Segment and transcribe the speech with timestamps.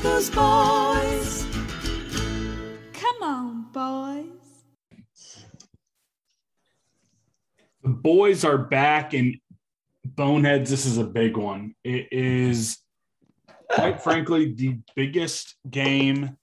[0.00, 1.46] Ooh, boys.
[2.94, 5.44] Come on, boys.
[7.82, 9.36] The boys are back, and
[10.04, 11.74] Boneheads, this is a big one.
[11.84, 12.78] It is,
[13.68, 16.38] quite frankly, the biggest game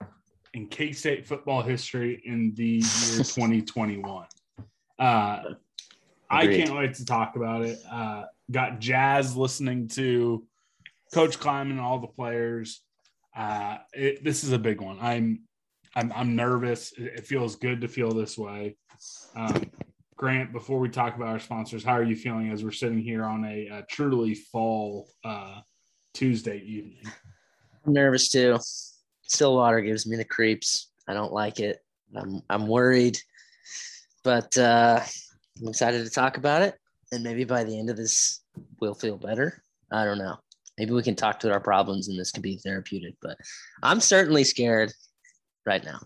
[0.54, 4.26] in K State football history in the year 2021.
[4.98, 5.42] Uh,
[6.30, 7.80] I can't wait to talk about it.
[7.90, 10.46] Uh, got Jazz listening to
[11.12, 12.80] Coach Klieman and all the players.
[13.36, 14.98] Uh, it, this is a big one.
[15.00, 15.44] I'm,
[15.94, 16.92] I'm, I'm nervous.
[16.96, 18.76] It, it feels good to feel this way.
[19.34, 19.70] Um,
[20.16, 23.24] Grant, before we talk about our sponsors, how are you feeling as we're sitting here
[23.24, 25.60] on a, uh truly fall uh,
[26.12, 27.00] Tuesday evening?
[27.86, 28.58] I'm nervous too.
[29.22, 30.90] Stillwater gives me the creeps.
[31.08, 31.78] I don't like it.
[32.14, 33.18] I'm I'm worried,
[34.22, 35.00] but uh,
[35.60, 36.74] I'm excited to talk about it.
[37.12, 38.42] And maybe by the end of this,
[38.80, 39.62] we'll feel better.
[39.90, 40.36] I don't know.
[40.78, 43.14] Maybe we can talk to our problems, and this can be therapeutic.
[43.20, 43.36] But
[43.82, 44.92] I'm certainly scared
[45.66, 46.00] right now.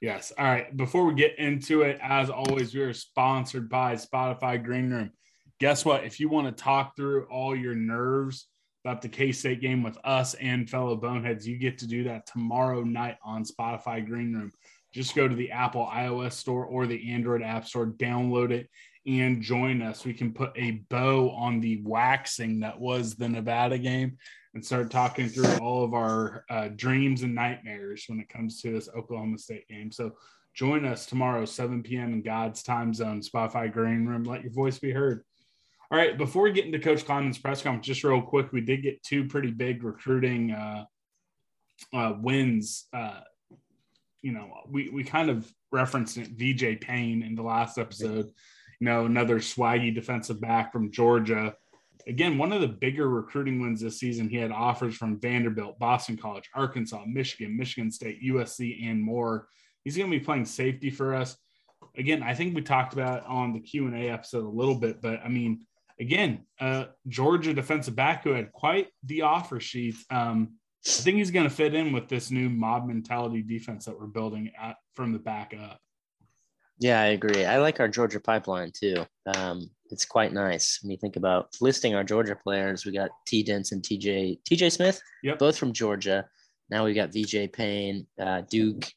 [0.00, 0.32] Yes.
[0.38, 0.76] All right.
[0.76, 5.10] Before we get into it, as always, we are sponsored by Spotify Green Room.
[5.58, 6.04] Guess what?
[6.04, 8.46] If you want to talk through all your nerves
[8.84, 12.26] about the K State game with us and fellow Boneheads, you get to do that
[12.26, 14.52] tomorrow night on Spotify Green Room.
[14.92, 18.68] Just go to the Apple iOS store or the Android App Store, download it,
[19.06, 20.04] and join us.
[20.04, 24.18] We can put a bow on the waxing that was the Nevada game
[24.54, 28.72] and start talking through all of our uh, dreams and nightmares when it comes to
[28.72, 29.92] this Oklahoma State game.
[29.92, 30.12] So
[30.54, 32.14] join us tomorrow, 7 p.m.
[32.14, 34.24] in God's time zone, Spotify Green Room.
[34.24, 35.22] Let your voice be heard.
[35.90, 38.82] All right, before we get into Coach Klieman's press conference, just real quick, we did
[38.82, 40.84] get two pretty big recruiting uh,
[41.94, 42.86] uh, wins.
[42.92, 43.20] Uh,
[44.20, 48.32] you know, we we kind of referenced VJ Payne in the last episode.
[48.80, 51.54] You know, another swaggy defensive back from Georgia
[52.06, 54.28] again, one of the bigger recruiting wins this season.
[54.28, 59.48] He had offers from Vanderbilt, Boston College, Arkansas, Michigan, Michigan State, USC, and more.
[59.84, 61.36] He's going to be playing safety for us.
[61.96, 65.00] Again, I think we talked about on the Q and A episode a little bit,
[65.00, 65.66] but I mean,
[66.00, 69.96] again, uh, Georgia defensive back who had quite the offer sheet.
[70.10, 70.54] Um,
[70.86, 74.06] I think he's going to fit in with this new mob mentality defense that we're
[74.06, 75.80] building at, from the back up.
[76.78, 77.44] Yeah, I agree.
[77.44, 79.06] I like our Georgia pipeline too.
[79.34, 82.84] Um, it's quite nice when you think about listing our Georgia players.
[82.84, 85.38] We got T Denson, TJ, TJ Smith, Yep.
[85.38, 86.28] both from Georgia.
[86.70, 88.90] Now we got VJ Payne, uh, Duke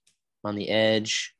[0.43, 1.35] on the edge,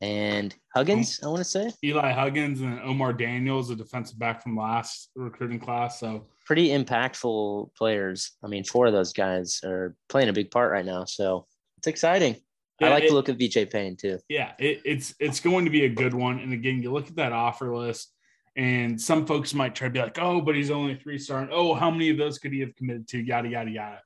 [0.00, 1.20] and Huggins.
[1.22, 5.60] I want to say Eli Huggins and Omar Daniels, a defensive back from last recruiting
[5.60, 6.00] class.
[6.00, 8.32] So pretty impactful players.
[8.42, 11.46] I mean, four of those guys are playing a big part right now, so
[11.78, 12.36] it's exciting.
[12.82, 14.18] I like it- the look of VJ Payne too.
[14.28, 16.38] yeah, it, it's it's going to be a good one.
[16.40, 18.12] And again, you look at that offer list,
[18.56, 21.50] and some folks might try to be like, "Oh, but he's only three star." And,
[21.52, 23.18] oh, how many of those could he have committed to?
[23.20, 24.00] Yada yada yada.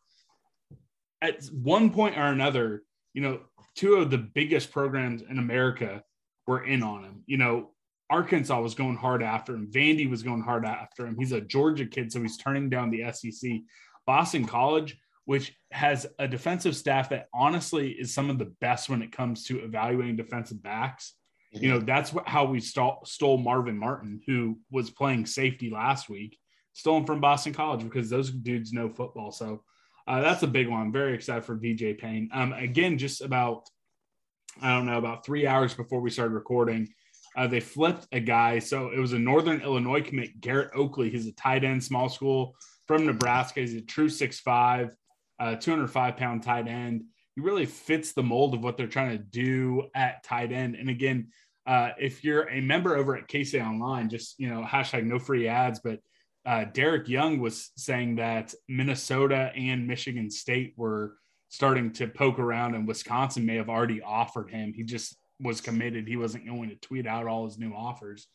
[1.21, 2.83] At one point or another,
[3.15, 3.41] you know,
[3.75, 6.03] two of the biggest programs in America
[6.47, 7.23] were in on him.
[7.27, 7.71] You know,
[8.11, 9.69] Arkansas was going hard after him.
[9.71, 11.17] Vandy was going hard after him.
[11.19, 13.51] He's a Georgia kid, so he's turning down the SEC.
[14.07, 14.97] Boston College,
[15.29, 19.45] which has a defensive staff that honestly is some of the best when it comes
[19.45, 21.13] to evaluating defensive backs.
[21.51, 26.09] You know, that's what, how we stole, stole Marvin Martin, who was playing safety last
[26.09, 26.39] week,
[26.73, 29.31] stolen from Boston College because those dudes know football.
[29.31, 29.65] So
[30.07, 30.81] uh, that's a big one.
[30.81, 32.31] I'm very excited for VJ Payne.
[32.33, 33.69] Um, again, just about,
[34.63, 36.89] I don't know, about three hours before we started recording,
[37.37, 38.61] uh, they flipped a guy.
[38.61, 41.11] So it was a Northern Illinois commit, Garrett Oakley.
[41.11, 42.57] He's a tight end, small school
[42.87, 43.61] from Nebraska.
[43.61, 44.95] He's a true six five,
[45.39, 47.05] uh, 205 pound tight end.
[47.35, 50.75] He really fits the mold of what they're trying to do at tight end.
[50.75, 51.29] And again,
[51.67, 55.49] uh, if you're a member over at KC Online, just you know hashtag no free
[55.49, 55.81] ads.
[55.81, 56.01] But
[56.47, 61.15] uh, Derek Young was saying that Minnesota and Michigan State were
[61.51, 64.73] starting to poke around, and Wisconsin may have already offered him.
[64.73, 66.09] He just was committed.
[66.09, 68.27] He wasn't going to tweet out all his new offers.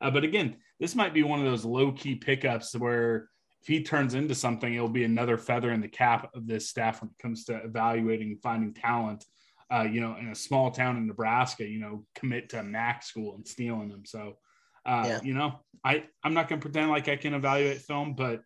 [0.00, 3.28] Uh, but again, this might be one of those low key pickups where
[3.60, 7.00] if he turns into something, it'll be another feather in the cap of this staff
[7.02, 9.24] when it comes to evaluating and finding talent.
[9.70, 13.34] Uh, you know, in a small town in Nebraska, you know, commit to Mac school
[13.34, 14.04] and stealing them.
[14.06, 14.38] So,
[14.86, 15.20] uh, Yeah.
[15.22, 18.40] you know, I I'm not going to pretend like I can evaluate film, but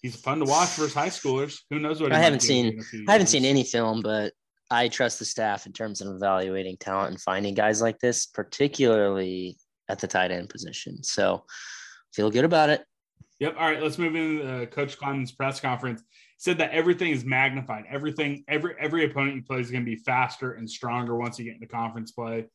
[0.00, 1.58] he's fun to watch versus high schoolers.
[1.68, 4.32] Who knows what I haven't seen- in a few I haven't seen any film, but
[4.70, 9.58] I trust the staff in terms of evaluating talent and finding guys like this, particularly
[9.90, 11.02] at the tight end position.
[11.04, 11.44] So
[12.14, 12.82] feel good about it.
[13.42, 13.56] Yep.
[13.58, 13.82] All right.
[13.82, 16.00] Let's move into Coach Klieman's press conference.
[16.00, 16.06] He
[16.38, 17.86] said that everything is magnified.
[17.90, 21.46] Everything, every every opponent you play is going to be faster and stronger once you
[21.46, 22.46] get into conference play.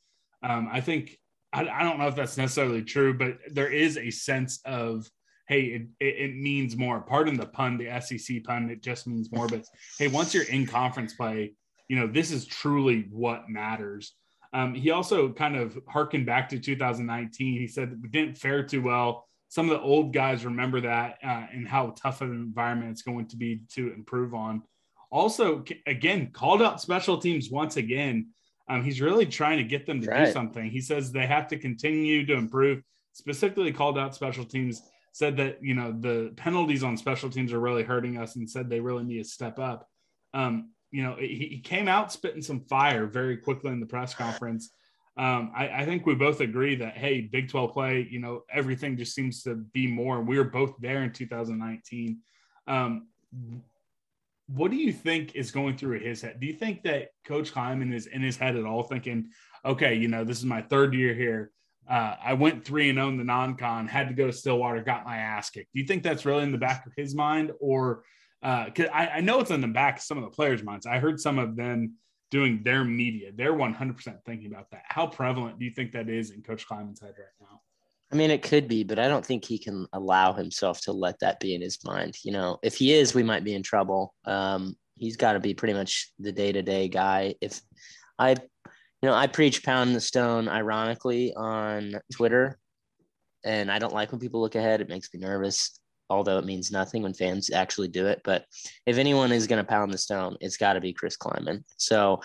[0.44, 1.18] Um, I think
[1.51, 5.06] I, I don't know if that's necessarily true, but there is a sense of
[5.50, 7.01] hey, it, it, it means more.
[7.01, 8.69] Pardon the pun, the SEC pun.
[8.69, 9.50] It just means more.
[9.50, 9.66] But
[10.00, 11.51] hey, once you're in conference play,
[11.90, 14.13] you know this is truly what matters.
[14.54, 17.60] Um, he also kind of harkened back to 2019.
[17.60, 21.45] He said we didn't fare too well some of the old guys remember that uh,
[21.51, 24.61] and how tough of an environment it's going to be to improve on.
[25.09, 28.27] Also, again, called out special teams once again.
[28.69, 30.69] Um, he's really trying to get them to do something.
[30.69, 32.83] He says they have to continue to improve.
[33.13, 34.81] Specifically, called out special teams.
[35.13, 38.69] Said that you know the penalties on special teams are really hurting us, and said
[38.69, 39.88] they really need to step up.
[40.33, 44.13] Um, you know, he, he came out spitting some fire very quickly in the press
[44.13, 44.69] conference
[45.18, 48.98] um, I, I think we both agree that hey, Big 12 play, you know, everything
[48.98, 50.22] just seems to be more.
[50.22, 52.19] We were both there in 2019.
[52.68, 53.08] Um,
[54.48, 56.40] what do you think is going through his head?
[56.40, 59.30] Do you think that Coach Klieman is in his head at all, thinking,
[59.66, 61.52] okay, you know, this is my third year here.
[61.90, 65.06] Uh, I went three and zero in the non-con, had to go to Stillwater, got
[65.06, 65.74] my ass kicked.
[65.74, 68.04] Do you think that's really in the back of his mind, or
[68.42, 70.86] because I, I know it's in the back of some of the players' minds?
[70.86, 71.96] I heard some of them
[72.29, 73.31] doing their media.
[73.33, 74.83] They're 100% thinking about that.
[74.85, 77.62] How prevalent do you think that is in Coach Klieman's head right now?
[78.12, 81.19] I mean, it could be, but I don't think he can allow himself to let
[81.19, 82.18] that be in his mind.
[82.24, 84.13] You know, if he is, we might be in trouble.
[84.25, 87.35] Um, he's got to be pretty much the day to day guy.
[87.41, 87.59] If
[88.18, 92.57] I, you know, I preach pound the stone ironically on Twitter,
[93.44, 94.80] and I don't like when people look ahead.
[94.80, 98.21] It makes me nervous, although it means nothing when fans actually do it.
[98.24, 98.45] But
[98.86, 101.63] if anyone is going to pound the stone, it's got to be Chris Klieman.
[101.77, 102.21] So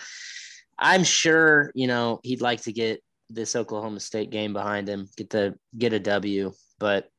[0.79, 5.29] I'm sure, you know, he'd like to get this Oklahoma State game behind him, get
[5.29, 6.51] the get a W.
[6.79, 7.09] But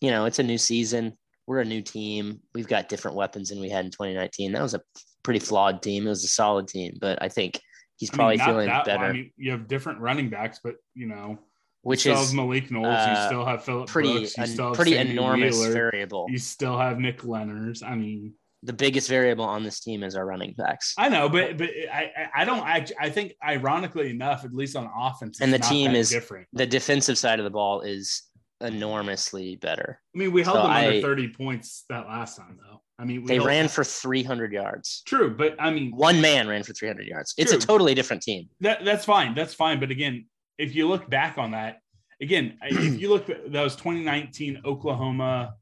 [0.00, 1.16] you know, it's a new season.
[1.46, 2.40] We're a new team.
[2.54, 4.52] We've got different weapons than we had in 2019.
[4.52, 4.82] That was a
[5.22, 6.06] pretty flawed team.
[6.06, 7.60] It was a solid team, but I think
[7.96, 9.04] he's I mean, probably feeling better.
[9.04, 11.38] I mean, you have different running backs, but you know,
[11.82, 14.66] which you still is Malik Knowles, you uh, still have Philip pretty Brooks, you still
[14.68, 16.26] have pretty enormous Wheeler, variable.
[16.28, 17.82] you still have Nick Lenners.
[17.82, 18.34] I mean,
[18.64, 20.94] The biggest variable on this team is our running backs.
[20.98, 24.90] I know, but but I I- don't I, I think ironically enough, at least on
[24.94, 26.48] offense, And the team is- different.
[26.52, 28.22] The defensive side of the ball is
[28.60, 30.00] enormously better.
[30.14, 32.82] I mean, we held So them under I- 30 points that last time, though.
[32.98, 35.02] I mean, we They ran for 300 yards.
[35.06, 37.32] true, but I mean, One man ran for 300 yards.
[37.38, 37.58] It's True.
[37.58, 38.48] a totally different team.
[38.60, 39.34] that that's fine.
[39.36, 39.78] That's fine.
[39.78, 40.26] But again,
[40.58, 41.80] if you look back on that,
[42.20, 45.54] again, if you look at that was 2019 Oklahoma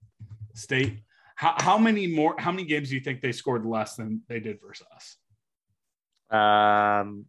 [0.54, 1.00] State.
[1.36, 2.34] How, how many more?
[2.38, 5.16] How many games do you think they scored less than they did versus us?
[6.30, 7.26] Um,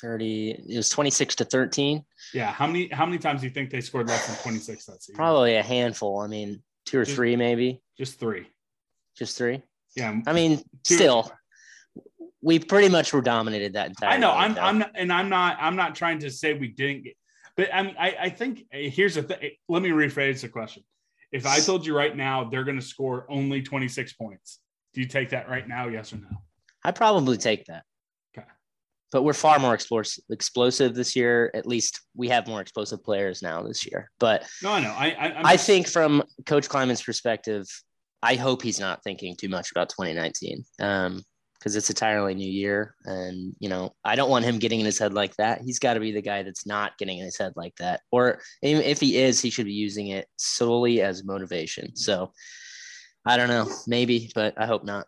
[0.00, 2.04] 30, it was 26 to 13.
[2.32, 2.52] Yeah.
[2.52, 2.88] How many?
[2.88, 5.16] How many times do you think they scored less than 26 that season?
[5.16, 6.20] Probably a handful.
[6.20, 8.46] I mean, two or Just- three, maybe just three.
[9.16, 9.60] just three.
[9.96, 10.20] Yeah.
[10.26, 11.32] I mean, Two- still,
[12.42, 14.10] we pretty much were dominated that entire.
[14.10, 14.30] I know.
[14.30, 14.54] game, I'm.
[14.54, 14.60] though.
[14.60, 14.78] I'm.
[14.78, 15.56] Not, and I'm not.
[15.60, 17.14] I'm not trying to say we didn't get.
[17.56, 19.52] But I mean, I, I think uh, here's the thing.
[19.68, 20.84] Let me rephrase the question.
[21.32, 24.60] If I told you right now they're going to score only 26 points,
[24.94, 25.88] do you take that right now?
[25.88, 26.28] Yes or no?
[26.84, 27.82] I probably take that.
[28.36, 28.46] Okay.
[29.10, 31.50] But we're far more explosive, explosive this year.
[31.52, 34.10] At least we have more explosive players now this year.
[34.20, 34.94] But No, I know.
[34.96, 35.06] I.
[35.10, 37.66] I, I'm I think from Coach Klieman's perspective,
[38.22, 41.22] I hope he's not thinking too much about 2019 um,
[41.58, 42.94] because it's entirely new year.
[43.04, 45.62] And, you know, I don't want him getting in his head like that.
[45.62, 48.00] He's got to be the guy that's not getting in his head like that.
[48.10, 51.96] Or if he is, he should be using it solely as motivation.
[51.96, 52.32] So
[53.26, 55.06] I don't know, maybe, but I hope not.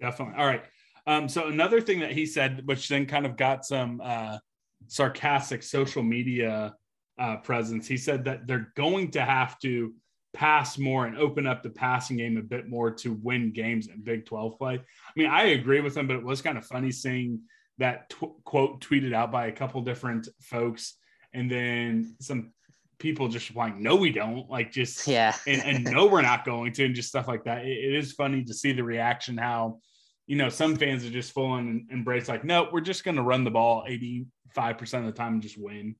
[0.00, 0.34] Definitely.
[0.36, 0.64] All right.
[1.06, 4.38] Um, so another thing that he said, which then kind of got some uh,
[4.86, 6.74] sarcastic social media
[7.18, 9.94] uh, presence, he said that they're going to have to
[10.34, 14.02] pass more and open up the passing game a bit more to win games in
[14.02, 14.74] Big 12 play.
[14.74, 17.40] I mean, I agree with him, but it was kind of funny seeing
[17.78, 20.96] that tw- quote tweeted out by a couple different folks,
[21.32, 22.52] and then some
[22.98, 25.34] people just replying, "No, we don't." Like just Yeah.
[25.46, 27.64] and, and no, we're not going to, and just stuff like that.
[27.64, 29.36] It, it is funny to see the reaction.
[29.36, 29.78] How
[30.26, 33.16] you know some fans are just full on and embrace like, no, we're just going
[33.16, 35.96] to run the ball eighty five percent of the time and just win.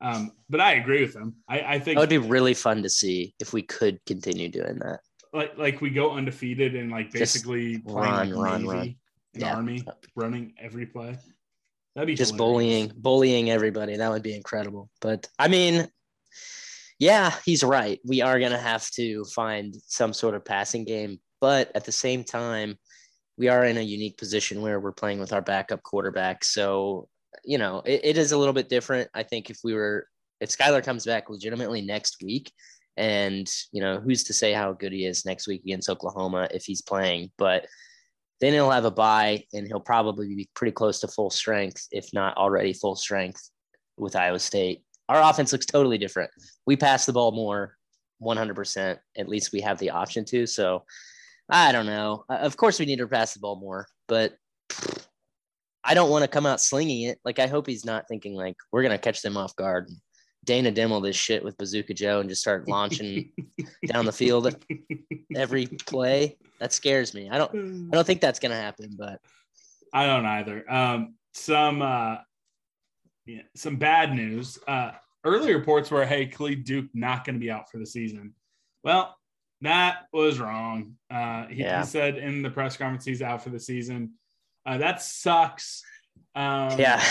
[0.00, 1.36] Um, but I agree with them.
[1.48, 4.78] I, I think That would be really fun to see if we could continue doing
[4.80, 5.00] that.
[5.32, 8.96] like like we go undefeated and like Just basically playing run, like run, Navy run.
[9.34, 9.54] Yeah.
[9.54, 9.84] Army,
[10.14, 11.18] running every play.
[11.94, 12.38] That'd be just hilarious.
[12.38, 15.88] bullying bullying everybody that would be incredible but i mean
[16.98, 18.00] yeah, he's right.
[18.04, 21.92] We are going to have to find some sort of passing game, but at the
[21.92, 22.78] same time,
[23.36, 26.42] we are in a unique position where we're playing with our backup quarterback.
[26.42, 27.08] So,
[27.46, 29.08] you know, it, it is a little bit different.
[29.14, 30.06] I think if we were,
[30.40, 32.52] if Skylar comes back legitimately next week,
[32.98, 36.64] and, you know, who's to say how good he is next week against Oklahoma if
[36.64, 37.66] he's playing, but
[38.40, 42.12] then he'll have a bye and he'll probably be pretty close to full strength, if
[42.12, 43.50] not already full strength
[43.96, 44.82] with Iowa State.
[45.08, 46.30] Our offense looks totally different.
[46.66, 47.76] We pass the ball more
[48.22, 48.98] 100%.
[49.16, 50.46] At least we have the option to.
[50.46, 50.84] So
[51.48, 52.24] I don't know.
[52.28, 54.36] Uh, of course, we need to pass the ball more, but
[55.86, 57.18] I don't want to come out slinging it.
[57.24, 59.88] Like, I hope he's not thinking, like, we're going to catch them off guard.
[60.44, 63.32] Dana Dimel this shit with Bazooka Joe and just start launching
[63.86, 64.54] down the field
[65.34, 66.36] every play.
[66.60, 67.28] That scares me.
[67.28, 69.20] I don't I don't think that's gonna happen, but
[69.92, 70.72] I don't either.
[70.72, 72.18] Um, some uh,
[73.26, 74.58] yeah, some bad news.
[74.66, 74.92] Uh,
[75.24, 78.34] early reports were, hey, Khalid Duke not going to be out for the season.
[78.84, 79.16] Well,
[79.62, 80.94] that was wrong.
[81.10, 81.80] Uh, he, yeah.
[81.80, 84.12] he, said in the press conference he's out for the season.
[84.66, 85.82] Uh, that sucks.
[86.34, 87.02] Um, yeah.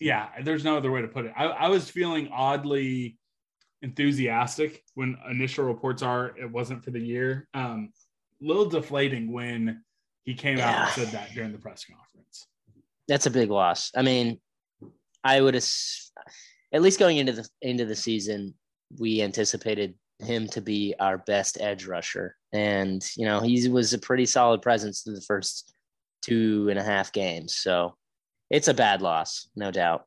[0.00, 1.32] Yeah, there's no other way to put it.
[1.36, 3.16] I, I was feeling oddly
[3.82, 7.48] enthusiastic when initial reports are it wasn't for the year.
[7.54, 7.92] Um,
[8.40, 9.82] little deflating when
[10.24, 10.70] he came yeah.
[10.70, 12.46] out and said that during the press conference.
[13.08, 13.90] That's a big loss.
[13.96, 14.40] I mean,
[15.22, 15.68] I would have
[16.72, 18.54] at least going into the into the season,
[18.98, 23.98] we anticipated him to be our best edge rusher, and you know he was a
[23.98, 25.73] pretty solid presence through the first
[26.24, 27.56] two and a half games.
[27.56, 27.96] So
[28.50, 30.04] it's a bad loss, no doubt.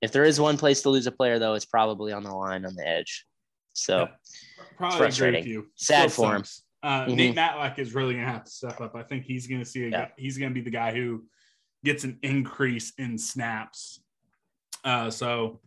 [0.00, 2.64] If there is one place to lose a player, though, it's probably on the line
[2.64, 3.26] on the edge.
[3.72, 4.06] So yeah,
[4.76, 5.66] probably frustrating.
[5.74, 6.44] Sad Still for him.
[6.82, 7.14] Uh, mm-hmm.
[7.14, 8.94] Nate Matlack is really going to have to step up.
[8.94, 10.08] I think he's going to see a, yeah.
[10.16, 11.24] he's going to be the guy who
[11.84, 14.00] gets an increase in snaps.
[14.84, 15.60] Uh, so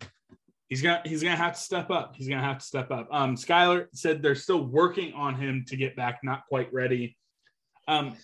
[0.71, 2.15] he's gonna he's gonna have to step up.
[2.15, 3.07] He's gonna have to step up.
[3.11, 7.17] Um, Skylar said they're still working on him to get back, not quite ready.
[7.87, 8.15] Um,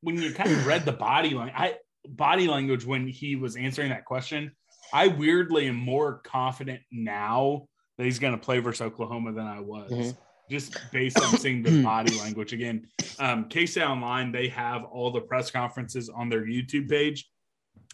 [0.00, 1.74] when you kind of read the body language, I
[2.08, 4.52] body language when he was answering that question,
[4.92, 7.66] I weirdly am more confident now
[7.98, 9.90] that he's gonna play versus Oklahoma than I was.
[9.90, 12.86] Mm-hmm just based on seeing the body language again.
[13.18, 17.28] Um, KC Online, they have all the press conferences on their YouTube page.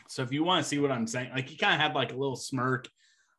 [0.09, 2.13] So if you want to see what I'm saying, like he kind of had like
[2.13, 2.89] a little smirk,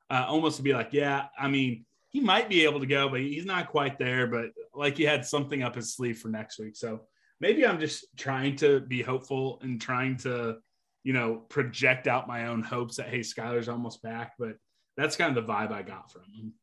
[0.10, 3.20] uh, almost to be like, yeah, I mean, he might be able to go, but
[3.20, 4.28] he's not quite there.
[4.28, 6.76] But like he had something up his sleeve for next week.
[6.76, 7.02] So
[7.44, 10.60] maybe I'm just trying to be hopeful and trying to,
[11.04, 14.32] you know, project out my own hopes that hey, Skylar's almost back.
[14.40, 14.56] But
[14.96, 16.54] that's kind of the vibe I got from him.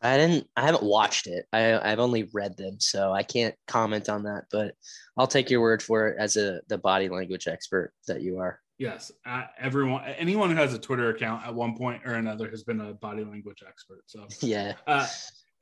[0.00, 0.46] I didn't.
[0.56, 1.46] I haven't watched it.
[1.52, 4.44] I, I've only read them, so I can't comment on that.
[4.52, 4.74] But
[5.18, 8.60] I'll take your word for it as a the body language expert that you are.
[8.78, 12.62] Yes, uh, everyone, anyone who has a Twitter account at one point or another has
[12.62, 14.04] been a body language expert.
[14.06, 14.74] So yeah.
[14.86, 15.08] Uh,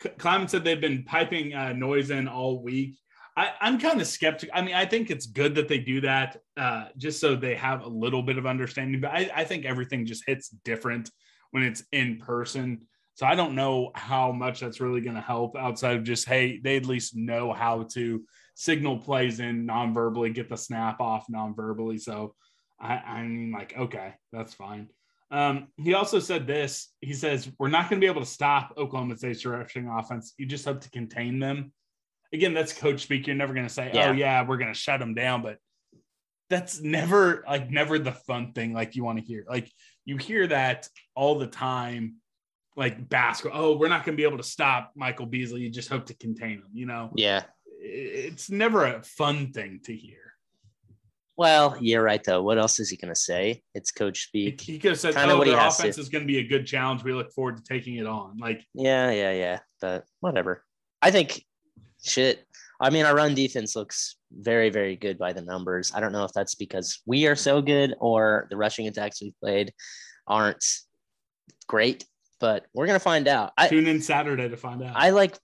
[0.01, 2.97] Klieman said they've been piping uh, noise in all week.
[3.39, 4.53] I, am kind of skeptical.
[4.53, 7.85] I mean, I think it's good that they do that uh, just so they have
[7.85, 9.01] a little bit of understanding.
[9.01, 11.09] But I, I think everything just hits different
[11.53, 12.83] when it's in person.
[13.15, 16.59] So I don't know how much that's really going to help outside of just, hey,
[16.63, 18.25] they at least know how to
[18.57, 21.99] signal plays in non-verbally, get the snap off non-verbally.
[21.99, 22.35] So
[22.81, 24.89] I, I mean, like, okay, that's fine.
[25.31, 26.89] Um, he also said this.
[27.01, 30.35] He says, We're not going to be able to stop Oklahoma State's rushing offense.
[30.39, 31.73] You just have to contain them.
[32.33, 33.27] Again, that's coach speak.
[33.27, 34.11] You're never going to say, yeah.
[34.11, 35.43] Oh, yeah, we're going to shut them down.
[35.43, 35.59] But
[36.51, 39.45] that's never like never the fun thing like you want to hear.
[39.49, 39.71] Like
[40.05, 42.17] you hear that all the time
[42.77, 43.61] like basketball.
[43.63, 45.63] Oh, we're not going to be able to stop Michael Beasley.
[45.63, 46.69] You just hope to contain him.
[46.73, 47.11] You know.
[47.15, 47.45] Yeah.
[47.81, 50.29] It's never a fun thing to hear.
[51.39, 52.43] Well, you're right though.
[52.43, 53.63] What else is he going to say?
[53.73, 54.61] It's coach speak.
[54.61, 56.01] He, he could have said, Kinda "Oh, their offense to.
[56.01, 57.05] is going to be a good challenge.
[57.05, 59.59] We look forward to taking it on." Like, yeah, yeah, yeah.
[59.81, 60.65] But whatever.
[61.01, 61.45] I think
[62.09, 62.45] shit.
[62.81, 65.93] I mean, our run defense looks very, very good by the numbers.
[65.95, 69.35] I don't know if that's because we are so good or the rushing attacks we
[69.41, 69.73] played
[70.27, 70.65] aren't
[71.67, 72.05] great
[72.41, 73.53] but we're gonna find out.
[73.57, 74.95] I, Tune in Saturday to find out.
[74.95, 75.39] I like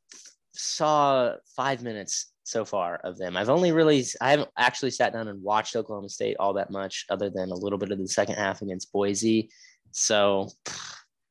[0.53, 3.37] saw five minutes so far of them.
[3.37, 7.07] I've only really I haven't actually sat down and watched Oklahoma State all that much,
[7.11, 9.51] other than a little bit of the second half against Boise.
[9.91, 10.49] So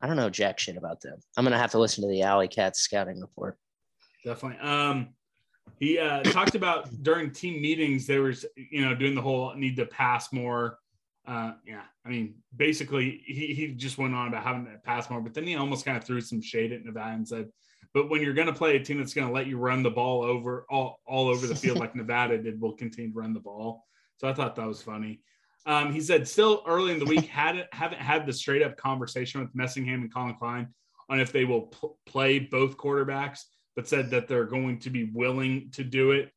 [0.01, 1.17] I don't know jack shit about them.
[1.37, 3.57] I'm gonna have to listen to the Alley Cats scouting report.
[4.25, 4.59] Definitely.
[4.59, 5.09] Um,
[5.79, 9.75] he uh, talked about during team meetings there was you know doing the whole need
[9.75, 10.77] to pass more
[11.25, 15.21] uh, yeah, I mean, basically, he, he just went on about having to pass more,
[15.21, 17.49] but then he almost kind of threw some shade at Nevada and said,
[17.93, 19.89] but when you're going to play a team that's going to let you run the
[19.89, 23.39] ball over all, all over the field like Nevada did, we'll continue to run the
[23.39, 23.85] ball.
[24.17, 25.21] So I thought that was funny.
[25.65, 29.39] Um, he said, still early in the week, hadn't haven't had the straight up conversation
[29.39, 30.67] with Messingham and Collin Klein
[31.09, 33.43] on if they will pl- play both quarterbacks,
[33.75, 36.31] but said that they're going to be willing to do it.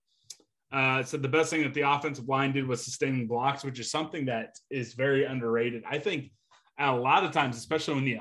[0.73, 3.91] Uh, said the best thing that the offensive line did was sustaining blocks, which is
[3.91, 5.85] something that is very underrated.
[5.89, 6.33] I think
[6.79, 8.19] a lot of times, especially when the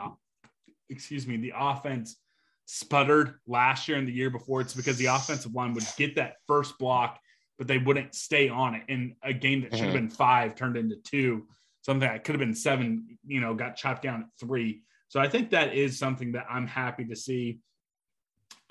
[0.90, 2.18] excuse me, the offense
[2.66, 6.36] sputtered last year and the year before, it's because the offensive line would get that
[6.48, 7.20] first block,
[7.58, 8.84] but they wouldn't stay on it.
[8.90, 11.48] And a game that should have been five turned into two,
[11.82, 14.84] something that could have been seven, you know, got chopped down at three.
[15.08, 17.60] So I think that is something that I'm happy to see.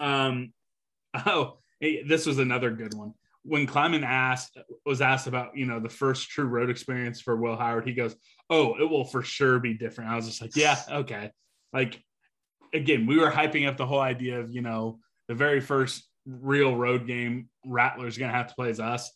[0.05, 0.53] Um,
[1.27, 3.15] oh, hey, this was another good one.
[3.43, 4.57] When Klieman asked
[4.87, 8.17] was asked about you know the first true road experience for Will Howard, he goes,
[8.49, 11.31] "Oh, it will for sure be different." I was just like, "Yeah, okay."
[11.73, 12.03] Like
[12.73, 16.75] again, we were hyping up the whole idea of you know the very first real
[16.75, 19.11] road game Rattlers going to have to play as us.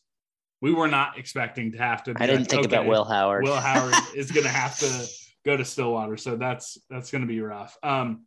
[0.60, 2.14] We were not expecting to have to.
[2.16, 3.44] I didn't like, think okay, about Will Howard.
[3.44, 5.06] Will Howard is going to have to
[5.46, 7.76] go to Stillwater, so that's that's going to be rough.
[7.82, 8.26] Um,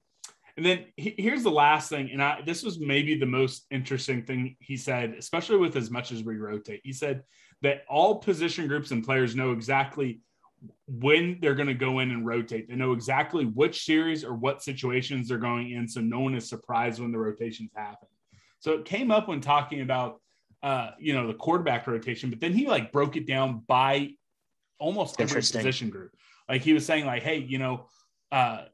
[0.61, 4.21] and then he, here's the last thing, and I, this was maybe the most interesting
[4.21, 6.81] thing he said, especially with as much as we rotate.
[6.83, 7.23] He said
[7.63, 10.21] that all position groups and players know exactly
[10.85, 12.69] when they're going to go in and rotate.
[12.69, 16.47] They know exactly which series or what situations they're going in, so no one is
[16.47, 18.07] surprised when the rotations happen.
[18.59, 20.21] So it came up when talking about
[20.61, 24.11] uh, you know the quarterback rotation, but then he like broke it down by
[24.77, 26.11] almost every position group.
[26.47, 27.87] Like he was saying, like, hey, you know,
[28.31, 28.65] uh,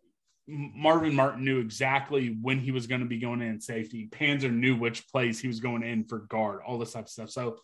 [0.48, 4.08] Marvin Martin knew exactly when he was going to be going in safety.
[4.10, 7.30] Panzer knew which plays he was going in for guard, all this type of stuff.
[7.30, 7.58] So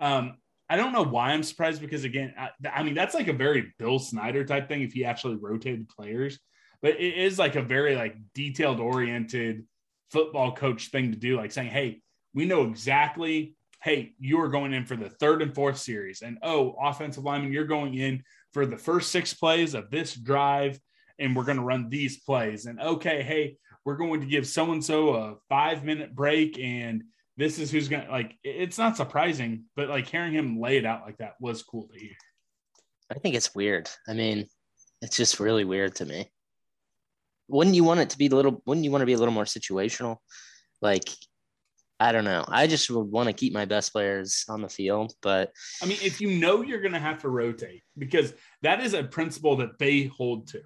[0.00, 0.36] um,
[0.68, 3.74] I don't know why I'm surprised because again, I, I mean that's like a very
[3.78, 6.38] Bill Snyder type thing if he actually rotated players,
[6.80, 9.66] but it is like a very like detailed oriented
[10.10, 12.00] football coach thing to do, like saying, hey,
[12.32, 13.54] we know exactly.
[13.82, 17.52] Hey, you are going in for the third and fourth series, and oh, offensive lineman,
[17.52, 20.78] you're going in for the first six plays of this drive
[21.20, 22.66] and we're going to run these plays.
[22.66, 27.04] And okay, hey, we're going to give so and so a five minute break, and
[27.36, 28.36] this is who's going to like.
[28.42, 31.98] It's not surprising, but like hearing him lay it out like that was cool to
[31.98, 32.16] hear.
[33.10, 33.88] I think it's weird.
[34.08, 34.46] I mean,
[35.02, 36.30] it's just really weird to me.
[37.48, 38.62] Wouldn't you want it to be a little?
[38.66, 40.16] Wouldn't you want to be a little more situational?
[40.82, 41.08] Like,
[41.98, 42.44] I don't know.
[42.48, 45.98] I just would want to keep my best players on the field, but I mean,
[46.02, 49.78] if you know you're going to have to rotate, because that is a principle that
[49.78, 50.62] they hold to.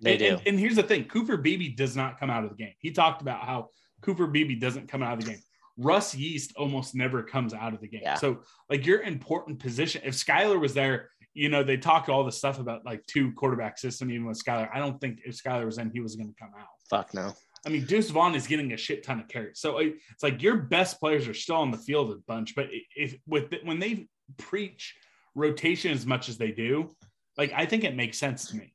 [0.00, 0.26] They and, do.
[0.26, 2.74] And, and here's the thing: Cooper Beebe does not come out of the game.
[2.78, 3.68] He talked about how
[4.02, 5.42] Cooper Beebe doesn't come out of the game.
[5.76, 8.00] Russ Yeast almost never comes out of the game.
[8.02, 8.14] Yeah.
[8.14, 10.02] So, like, your important position.
[10.04, 13.78] If Skylar was there, you know, they talk all the stuff about like two quarterback
[13.78, 14.68] system, even with Skylar.
[14.74, 16.66] I don't think if Skylar was in, he was going to come out.
[16.90, 17.32] Fuck no.
[17.66, 19.60] I mean, Deuce Vaughn is getting a shit ton of carries.
[19.60, 23.16] So it's like your best players are still on the field a bunch, but if
[23.26, 24.94] with when they preach
[25.34, 26.90] rotation as much as they do,
[27.36, 28.74] like I think it makes sense to me.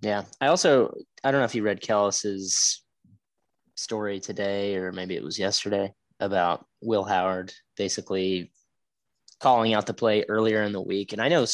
[0.00, 0.24] Yeah.
[0.40, 2.82] I also I don't know if you read Kellis's
[3.74, 8.52] story today or maybe it was yesterday about Will Howard basically
[9.40, 11.12] calling out the play earlier in the week.
[11.12, 11.46] And I know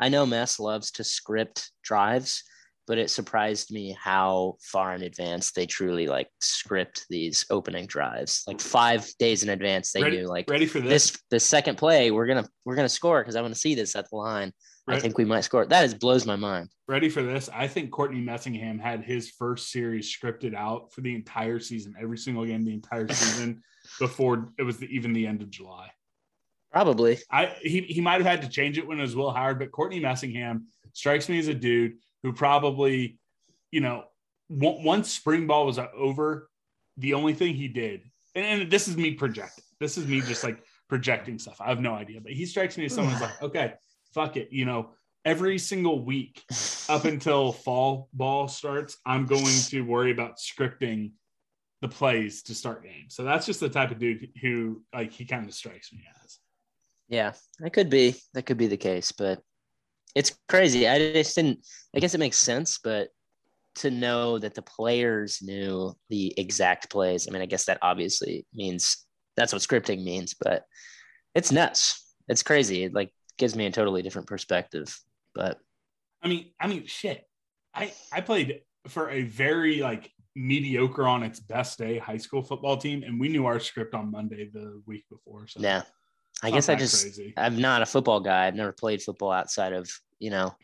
[0.00, 2.42] I know Mess loves to script drives,
[2.86, 8.42] but it surprised me how far in advance they truly like script these opening drives.
[8.46, 11.10] Like five days in advance, they ready, knew like ready for this?
[11.10, 13.94] this the second play we're gonna we're gonna score because I want to see this
[13.94, 14.52] at the line.
[14.86, 15.64] I think we might score.
[15.64, 16.68] That is blows my mind.
[16.86, 17.48] Ready for this?
[17.52, 22.18] I think Courtney Messingham had his first series scripted out for the entire season, every
[22.18, 23.62] single game, the entire season
[23.98, 25.90] before it was the, even the end of July.
[26.70, 27.18] Probably.
[27.30, 29.70] I he he might have had to change it when it was Will Howard, but
[29.70, 33.18] Courtney Messingham strikes me as a dude who probably,
[33.70, 34.04] you know,
[34.50, 36.50] on- once spring ball was over,
[36.96, 38.02] the only thing he did,
[38.34, 39.64] and, and this is me projecting.
[39.80, 41.60] This is me just like projecting stuff.
[41.60, 43.74] I have no idea, but he strikes me as someone who's like, okay,
[44.14, 44.90] fuck it, you know.
[45.24, 46.42] Every single week
[46.88, 51.12] up until fall ball starts, I'm going to worry about scripting
[51.80, 53.14] the plays to start games.
[53.14, 56.38] So that's just the type of dude who like he kind of strikes me as.
[57.08, 59.40] Yeah, that could be that could be the case, but
[60.14, 60.88] it's crazy.
[60.88, 61.66] I just didn't.
[61.94, 63.08] I guess it makes sense, but
[63.76, 67.26] to know that the players knew the exact plays.
[67.26, 69.04] I mean, I guess that obviously means
[69.36, 70.62] that's what scripting means, but
[71.34, 72.14] it's nuts.
[72.28, 72.88] It's crazy.
[72.88, 74.96] Like gives me a totally different perspective.
[75.34, 75.58] But
[76.22, 77.24] I mean, I mean, shit.
[77.74, 82.76] I I played for a very like mediocre on its best day high school football
[82.76, 85.46] team, and we knew our script on Monday the week before.
[85.46, 85.82] So yeah,
[86.42, 87.34] I guess I just crazy.
[87.36, 88.46] I'm not a football guy.
[88.46, 90.54] I've never played football outside of you know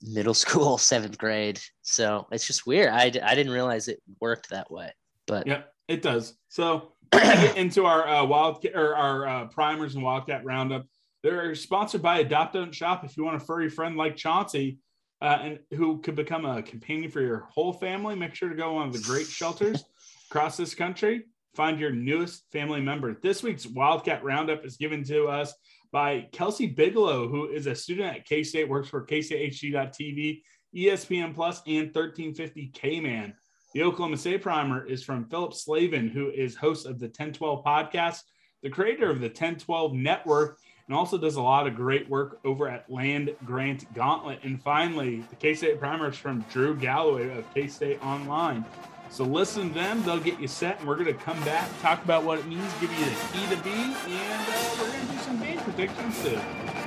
[0.00, 1.60] middle school, seventh grade.
[1.82, 2.90] So it's just weird.
[2.90, 4.92] I I didn't realize it worked that way.
[5.26, 6.36] But yeah, it does.
[6.48, 10.86] So we're gonna get into our uh, Wildcat or our uh, primers and Wildcat roundup.
[11.24, 13.02] They're sponsored by Adopt Don't Shop.
[13.02, 14.78] If you want a furry friend like Chauncey,
[15.22, 18.76] uh, and who could become a companion for your whole family, make sure to go
[18.76, 19.82] on of the great shelters
[20.30, 21.24] across this country.
[21.56, 23.18] Find your newest family member.
[23.22, 25.54] This week's Wildcat Roundup is given to us
[25.92, 30.42] by Kelsey Bigelow, who is a student at K State, works for KStateHD.tv,
[30.76, 33.32] ESPN Plus, and 1350 KMAN.
[33.72, 38.20] The Oklahoma State Primer is from Philip Slavin, who is host of the 1012 podcast,
[38.62, 42.68] the creator of the 1012 network, and also does a lot of great work over
[42.68, 44.40] at Land Grant Gauntlet.
[44.42, 48.64] And finally, the K State Primer is from Drew Galloway of K State Online.
[49.10, 52.02] So listen to them; they'll get you set, and we're going to come back, talk
[52.04, 55.12] about what it means, give you the key to be, and uh, we're going to
[55.12, 56.83] do some game predictions too.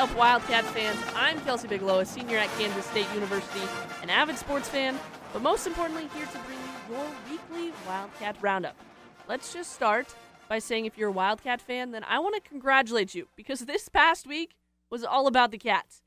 [0.00, 0.98] Up, Wildcat fans?
[1.14, 3.60] I'm Kelsey Bigelow, a senior at Kansas State University,
[4.02, 4.98] an avid sports fan,
[5.30, 8.76] but most importantly, here to bring you your weekly Wildcat Roundup.
[9.28, 10.14] Let's just start
[10.48, 13.90] by saying if you're a Wildcat fan, then I want to congratulate you because this
[13.90, 14.56] past week
[14.88, 16.00] was all about the Cats.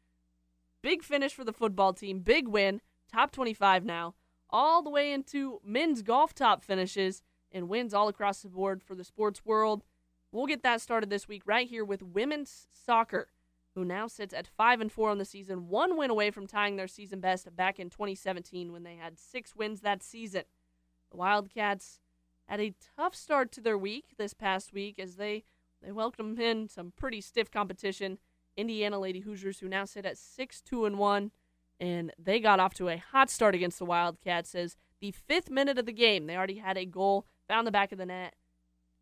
[0.82, 4.16] Big finish for the football team, big win, top 25 now,
[4.50, 8.96] all the way into men's golf top finishes and wins all across the board for
[8.96, 9.84] the sports world.
[10.32, 13.28] We'll get that started this week right here with women's soccer
[13.76, 16.76] who now sits at 5 and 4 on the season, one win away from tying
[16.76, 20.44] their season best back in 2017 when they had 6 wins that season.
[21.12, 22.00] The Wildcats
[22.48, 25.44] had a tough start to their week this past week as they
[25.82, 28.18] they welcomed in some pretty stiff competition.
[28.56, 31.32] Indiana Lady Hoosiers who now sit at 6-2 and 1
[31.80, 35.78] and they got off to a hot start against the Wildcats as the 5th minute
[35.78, 38.36] of the game they already had a goal, found the back of the net.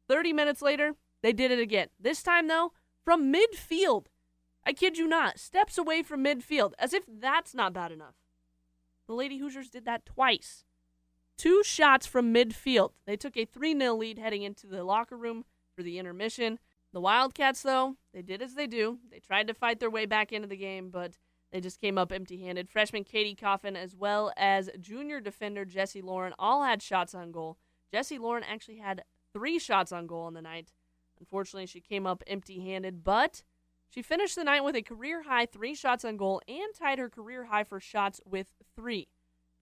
[0.08, 1.90] 30 minutes later, they did it again.
[2.00, 2.72] This time though,
[3.04, 4.08] from midfield.
[4.66, 8.16] I kid you not, steps away from midfield, as if that's not bad enough.
[9.08, 10.64] The Lady Hoosiers did that twice.
[11.38, 12.92] Two shots from midfield.
[13.06, 15.46] They took a 3 0 lead heading into the locker room
[15.76, 16.60] for the intermission.
[16.94, 19.00] The Wildcats, though, they did as they do.
[19.10, 21.18] They tried to fight their way back into the game, but
[21.52, 22.70] they just came up empty handed.
[22.70, 27.58] Freshman Katie Coffin, as well as junior defender Jesse Lauren, all had shots on goal.
[27.92, 30.72] Jesse Lauren actually had three shots on goal on the night.
[31.20, 33.44] Unfortunately, she came up empty handed, but
[33.92, 37.10] she finished the night with a career high three shots on goal and tied her
[37.10, 39.10] career high for shots with three.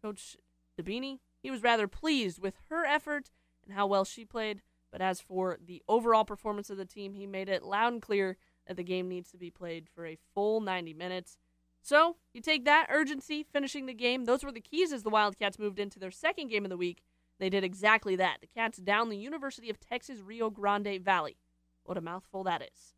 [0.04, 0.38] Coach
[0.80, 3.32] Dabini, he was rather pleased with her effort
[3.66, 4.62] and how well she played,
[4.92, 8.38] but as for the overall performance of the team, he made it loud and clear
[8.68, 11.40] that the game needs to be played for a full 90 minutes.
[11.82, 14.26] So, you take that urgency, finishing the game.
[14.26, 17.02] Those were the keys as the Wildcats moved into their second game of the week.
[17.40, 18.42] They did exactly that.
[18.42, 21.38] The Cats down the University of Texas Rio Grande Valley.
[21.84, 22.94] What a mouthful that is.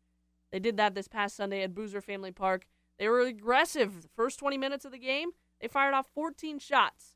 [0.52, 2.66] They did that this past Sunday at Boozer Family Park.
[2.98, 4.02] They were aggressive.
[4.02, 7.14] The first 20 minutes of the game, they fired off 14 shots.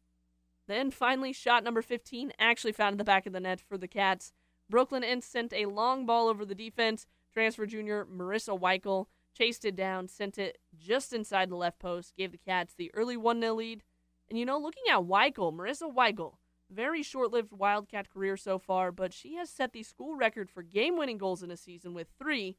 [0.67, 4.33] Then finally, shot number 15 actually found the back of the net for the Cats.
[4.69, 7.07] Brooklyn Ince sent a long ball over the defense.
[7.33, 12.33] Transfer junior Marissa Weichel chased it down, sent it just inside the left post, gave
[12.33, 13.83] the Cats the early 1 0 lead.
[14.29, 16.37] And you know, looking at Weichel, Marissa Weichel,
[16.71, 20.63] very short lived Wildcat career so far, but she has set the school record for
[20.63, 22.57] game winning goals in a season with three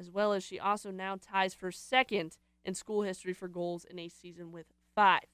[0.00, 3.98] as well as she also now ties for second in school history for goals in
[3.98, 5.26] a season with five.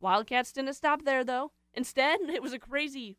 [0.00, 1.52] Wildcats didn't stop there, though.
[1.72, 3.16] Instead, it was a crazy,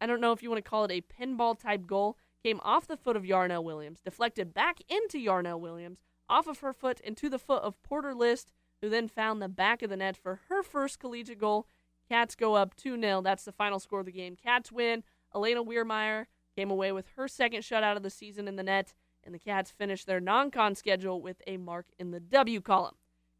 [0.00, 2.88] I don't know if you want to call it a pinball type goal, came off
[2.88, 7.30] the foot of Yarnell Williams, deflected back into Yarnell Williams, off of her foot into
[7.30, 10.62] the foot of Porter List, who then found the back of the net for her
[10.62, 11.68] first collegiate goal.
[12.10, 13.22] Cats go up 2 0.
[13.22, 14.36] That's the final score of the game.
[14.36, 15.02] Cats win.
[15.34, 18.94] Elena Weirmeyer came away with her second shutout of the season in the net
[19.26, 22.94] and the Cats finish their non con schedule with a mark in the W column.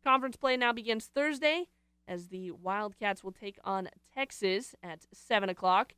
[0.05, 1.69] Conference play now begins Thursday
[2.07, 5.95] as the Wildcats will take on Texas at 7 o'clock.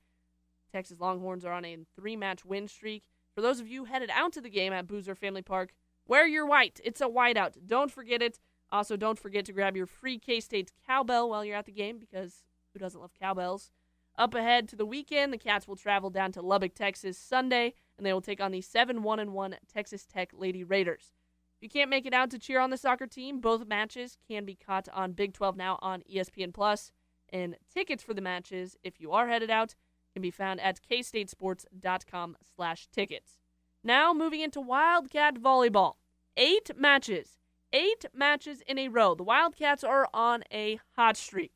[0.71, 3.05] Texas Longhorns are on a three match win streak.
[3.35, 5.73] For those of you headed out to the game at Boozer Family Park,
[6.07, 6.81] wear your white.
[6.85, 7.55] It's a whiteout.
[7.67, 8.39] Don't forget it.
[8.71, 11.99] Also, don't forget to grab your free K State cowbell while you're at the game
[11.99, 13.71] because who doesn't love cowbells?
[14.17, 18.07] Up ahead to the weekend, the Cats will travel down to Lubbock, Texas Sunday and
[18.07, 21.13] they will take on the 7 1 and 1 Texas Tech Lady Raiders.
[21.61, 24.45] If you can't make it out to cheer on the soccer team, both matches can
[24.45, 26.93] be caught on Big 12 now on ESPN Plus,
[27.31, 29.75] and tickets for the matches, if you are headed out,
[30.15, 33.39] can be found at kstatesports.com/tickets.
[33.83, 35.97] Now moving into Wildcat volleyball.
[36.37, 37.41] 8 matches.
[37.73, 39.17] 8 matches in a row.
[39.17, 41.55] The Wildcats are on a hot streak.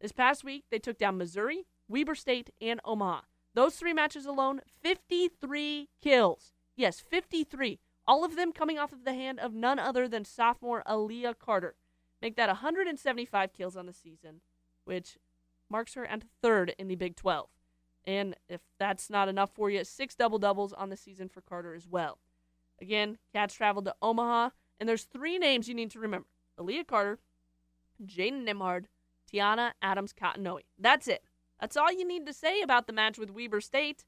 [0.00, 3.22] This past week, they took down Missouri, Weber State, and Omaha.
[3.54, 6.52] Those three matches alone, 53 kills.
[6.76, 7.78] Yes, 53.
[8.06, 11.76] All of them coming off of the hand of none other than sophomore Aaliyah Carter.
[12.20, 14.40] Make that 175 kills on the season,
[14.84, 15.18] which
[15.70, 17.48] marks her at third in the Big 12.
[18.06, 21.74] And if that's not enough for you, six double doubles on the season for Carter
[21.74, 22.18] as well.
[22.80, 26.26] Again, Cats traveled to Omaha, and there's three names you need to remember
[26.58, 27.18] Aaliyah Carter,
[28.04, 28.86] Jaden Nembhard,
[29.32, 30.60] Tiana Adams Cottonoe.
[30.78, 31.24] That's it.
[31.64, 34.04] That's all you need to say about the match with Weber State.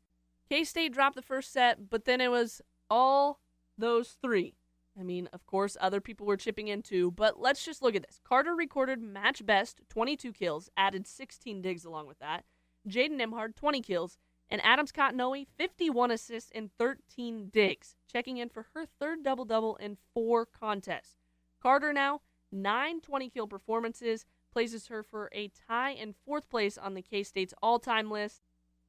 [0.51, 3.41] K State dropped the first set, but then it was all
[3.79, 4.59] those three.
[5.01, 8.07] I mean, of course, other people were chipping in too, but let's just look at
[8.07, 8.21] this.
[8.23, 12.45] Carter recorded match best 22 kills, added 16 digs along with that.
[12.87, 14.19] Jaden Nembhard, 20 kills,
[14.51, 19.77] and Adams Cottonoe, 51 assists and 13 digs, checking in for her third double double
[19.77, 21.17] in four contests.
[21.63, 22.21] Carter now,
[22.53, 27.23] nine 20 kill performances, places her for a tie in fourth place on the K
[27.23, 28.41] State's all time list.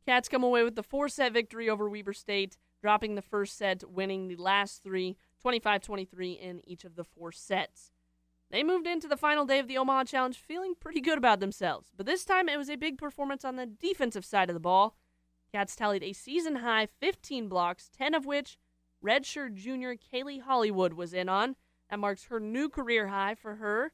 [0.06, 3.84] Cats come away with the four set victory over Weber State, dropping the first set,
[3.84, 7.92] winning the last three, 25 23 in each of the four sets.
[8.50, 11.92] They moved into the final day of the Omaha Challenge feeling pretty good about themselves,
[11.98, 14.96] but this time it was a big performance on the defensive side of the ball.
[15.52, 18.58] Cats tallied a season high 15 blocks, 10 of which
[19.06, 21.58] redshirt junior Kaylee Hollywood was in on.
[21.90, 23.92] That marks her new career high for her,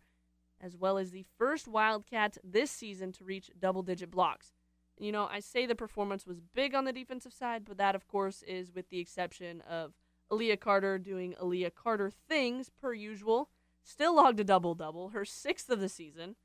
[0.63, 4.53] as well as the first Wildcat this season to reach double digit blocks.
[4.97, 8.07] You know, I say the performance was big on the defensive side, but that, of
[8.07, 9.93] course, is with the exception of
[10.31, 13.49] Aaliyah Carter doing Aaliyah Carter things per usual.
[13.83, 16.35] Still logged a double double, her sixth of the season,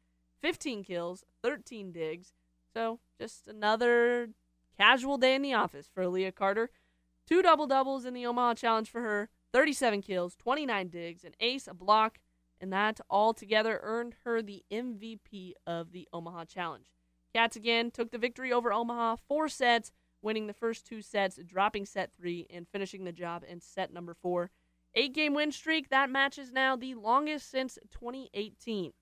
[0.40, 2.32] 15 kills, 13 digs.
[2.72, 4.30] So just another
[4.76, 6.70] casual day in the office for Aaliyah Carter.
[7.28, 11.68] Two double doubles in the Omaha Challenge for her, 37 kills, 29 digs, an ace,
[11.68, 12.18] a block,
[12.60, 16.90] and that all together earned her the MVP of the Omaha Challenge.
[17.34, 19.92] Cats again took the victory over Omaha, four sets,
[20.22, 24.14] winning the first two sets, dropping set three, and finishing the job in set number
[24.14, 24.50] four.
[24.94, 28.92] Eight game win streak, that match is now the longest since 2018.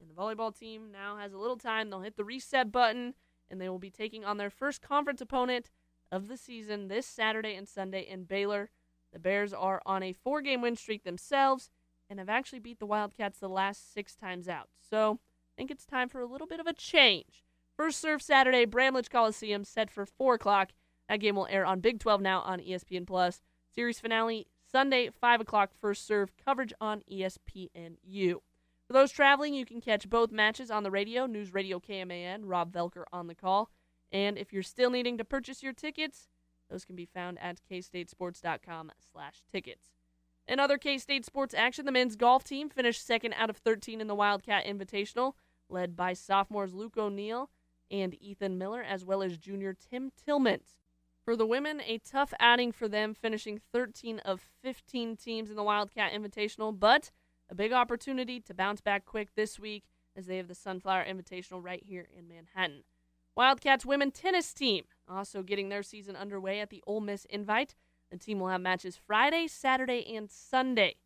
[0.00, 1.88] And the volleyball team now has a little time.
[1.88, 3.14] They'll hit the reset button,
[3.50, 5.70] and they will be taking on their first conference opponent
[6.10, 8.70] of the season this Saturday and Sunday in Baylor.
[9.12, 11.70] The Bears are on a four game win streak themselves
[12.10, 14.68] and have actually beat the Wildcats the last six times out.
[14.90, 17.44] So I think it's time for a little bit of a change.
[17.76, 20.72] First serve Saturday, Bramlage Coliseum, set for 4 o'clock.
[21.08, 23.40] That game will air on Big 12 now on ESPN Plus.
[23.72, 28.34] Series finale Sunday, 5 o'clock, first serve coverage on ESPNU.
[28.86, 32.72] For those traveling, you can catch both matches on the radio, News Radio KMAN, Rob
[32.72, 33.70] Velker on the call.
[34.10, 36.28] And if you're still needing to purchase your tickets,
[36.68, 39.99] those can be found at kstatesports.com slash tickets.
[40.50, 44.08] In other K-State sports action, the men's golf team finished second out of 13 in
[44.08, 45.34] the Wildcat Invitational,
[45.68, 47.50] led by sophomores Luke O'Neill
[47.88, 50.80] and Ethan Miller, as well as junior Tim Tillmans.
[51.24, 55.62] For the women, a tough outing for them, finishing 13 of 15 teams in the
[55.62, 57.12] Wildcat Invitational, but
[57.48, 59.84] a big opportunity to bounce back quick this week
[60.16, 62.82] as they have the Sunflower Invitational right here in Manhattan.
[63.36, 67.76] Wildcats women tennis team also getting their season underway at the Ole Miss Invite.
[68.10, 70.96] The team will have matches Friday, Saturday, and Sunday.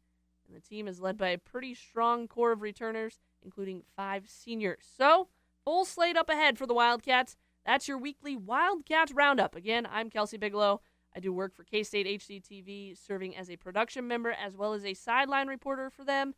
[0.47, 4.85] And the team is led by a pretty strong core of returners, including five seniors.
[4.97, 5.29] So,
[5.65, 7.37] full slate up ahead for the Wildcats.
[7.65, 9.55] That's your weekly Wildcats Roundup.
[9.55, 10.81] Again, I'm Kelsey Bigelow.
[11.17, 14.85] I do work for K State HDTV, serving as a production member as well as
[14.85, 16.35] a sideline reporter for them.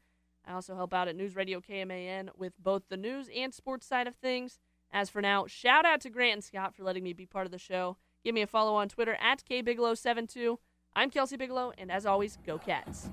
[0.46, 4.07] I also help out at News Radio KMAN with both the news and sports side
[4.07, 4.59] of things.
[4.92, 7.52] As for now, shout out to Grant and Scott for letting me be part of
[7.52, 7.96] the show.
[8.26, 10.56] Give me a follow on Twitter at KBigelow72.
[10.96, 13.08] I'm Kelsey Bigelow, and as always, go Cats.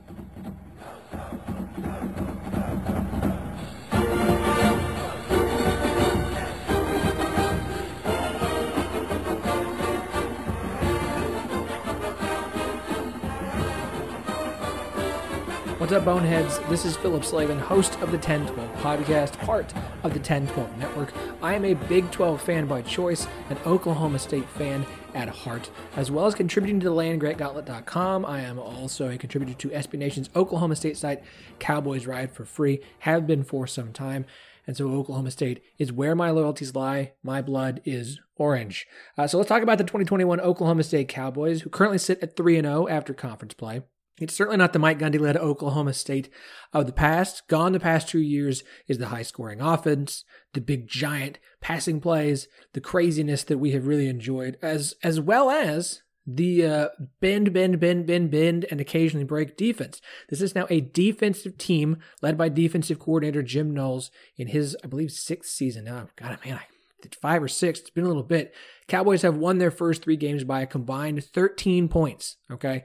[15.93, 16.57] Up, Boneheads?
[16.69, 19.71] This is Philip Slavin, host of the 1012 podcast, part
[20.03, 21.13] of the 1012 network.
[21.41, 26.09] I am a Big 12 fan by choice, an Oklahoma State fan at heart, as
[26.09, 28.25] well as contributing to the landgrantgauntlet.com.
[28.25, 31.21] I am also a contributor to SB Nation's Oklahoma State site,
[31.59, 34.25] Cowboys Ride for Free, have been for some time.
[34.65, 37.11] And so Oklahoma State is where my loyalties lie.
[37.21, 38.87] My blood is orange.
[39.15, 42.61] Uh, so let's talk about the 2021 Oklahoma State Cowboys, who currently sit at 3
[42.61, 43.83] 0 after conference play.
[44.19, 46.29] It's certainly not the Mike Gundy led Oklahoma State
[46.71, 47.47] of the past.
[47.47, 50.23] Gone the past two years is the high scoring offense,
[50.53, 55.49] the big giant passing plays, the craziness that we have really enjoyed, as as well
[55.49, 56.87] as the uh,
[57.19, 59.99] bend, bend, bend, bend, bend, and occasionally break defense.
[60.29, 64.87] This is now a defensive team led by defensive coordinator Jim Knowles in his, I
[64.87, 65.85] believe, sixth season.
[65.85, 66.65] Now, God, man, I
[67.11, 67.79] five or six.
[67.79, 68.53] It's been a little bit.
[68.87, 72.37] Cowboys have won their first three games by a combined 13 points.
[72.51, 72.83] Okay.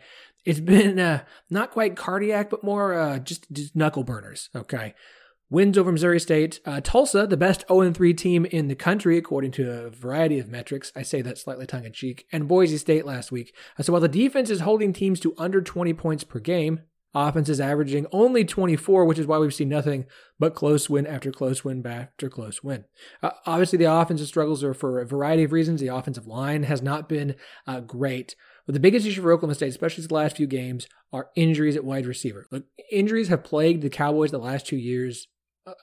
[0.48, 4.48] It's been uh, not quite cardiac, but more uh, just, just knuckle burners.
[4.56, 4.94] Okay.
[5.50, 6.60] Wins over Missouri State.
[6.64, 10.48] Uh, Tulsa, the best 0 3 team in the country, according to a variety of
[10.48, 10.90] metrics.
[10.96, 12.24] I say that slightly tongue in cheek.
[12.32, 13.54] And Boise State last week.
[13.78, 16.80] Uh, so while the defense is holding teams to under 20 points per game,
[17.14, 20.06] offense is averaging only 24, which is why we've seen nothing
[20.38, 22.86] but close win after close win after close win.
[23.22, 25.82] Uh, obviously, the offensive struggles are for a variety of reasons.
[25.82, 28.34] The offensive line has not been uh, great.
[28.68, 31.86] But the biggest issue for Oklahoma State, especially the last few games, are injuries at
[31.86, 32.46] wide receiver.
[32.50, 35.26] Look, injuries have plagued the Cowboys the last two years.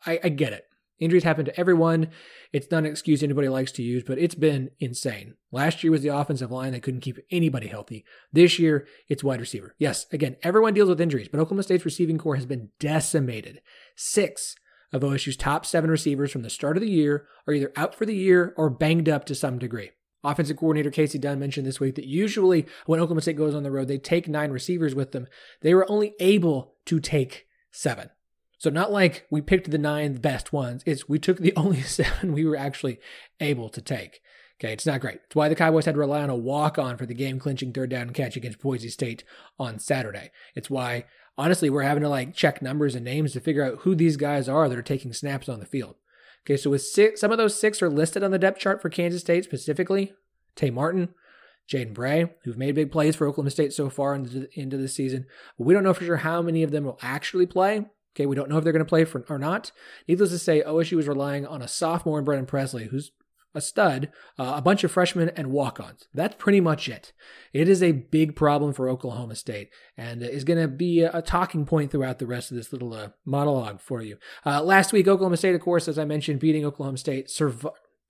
[0.05, 0.65] I, I get it.
[0.99, 2.11] Injuries happen to everyone.
[2.53, 5.33] It's not an excuse anybody likes to use, but it's been insane.
[5.51, 8.05] Last year was the offensive line that couldn't keep anybody healthy.
[8.31, 9.73] This year, it's wide receiver.
[9.79, 13.61] Yes, again, everyone deals with injuries, but Oklahoma State's receiving core has been decimated.
[13.95, 14.53] Six
[14.93, 18.05] of OSU's top seven receivers from the start of the year are either out for
[18.05, 19.89] the year or banged up to some degree.
[20.25, 23.71] Offensive coordinator Kasey Dunn mentioned this week that usually when Oklahoma State goes on the
[23.71, 25.27] road, they take nine receivers with them.
[25.61, 28.09] They were only able to take seven.
[28.57, 30.81] So not like we picked the nine best ones.
[30.85, 32.99] It's we took the only seven we were actually
[33.39, 34.21] able to take.
[34.59, 35.19] Okay, it's not great.
[35.25, 37.73] It's why the Cowboys had to rely on a walk on for the game clinching
[37.73, 39.25] third down catch against Boise State
[39.59, 40.31] on Saturday.
[40.55, 41.05] It's why,
[41.37, 44.47] honestly, we're having to like check numbers and names to figure out who these guys
[44.47, 45.95] are that are taking snaps on the field.
[46.45, 48.89] Okay, so with six, some of those six are listed on the depth chart for
[48.89, 50.13] Kansas State specifically.
[50.55, 51.09] Tay Martin,
[51.69, 55.25] Jaden Bray, who've made big plays for Oklahoma State so far into, into the season.
[55.57, 57.85] We don't know for sure how many of them will actually play.
[58.15, 59.71] Okay, we don't know if they're going to play for or not.
[60.07, 63.11] Needless to say, OSU is relying on a sophomore in Brennan Presley, who's
[63.55, 66.07] a stud, uh, a bunch of freshmen, and walk ons.
[66.13, 67.13] That's pretty much it.
[67.53, 71.65] It is a big problem for Oklahoma State and is going to be a, talking
[71.65, 74.17] point throughout the rest of this little uh, monologue for you.
[74.45, 77.29] Uh, last week, Oklahoma State, of course, as I mentioned, beating Oklahoma State,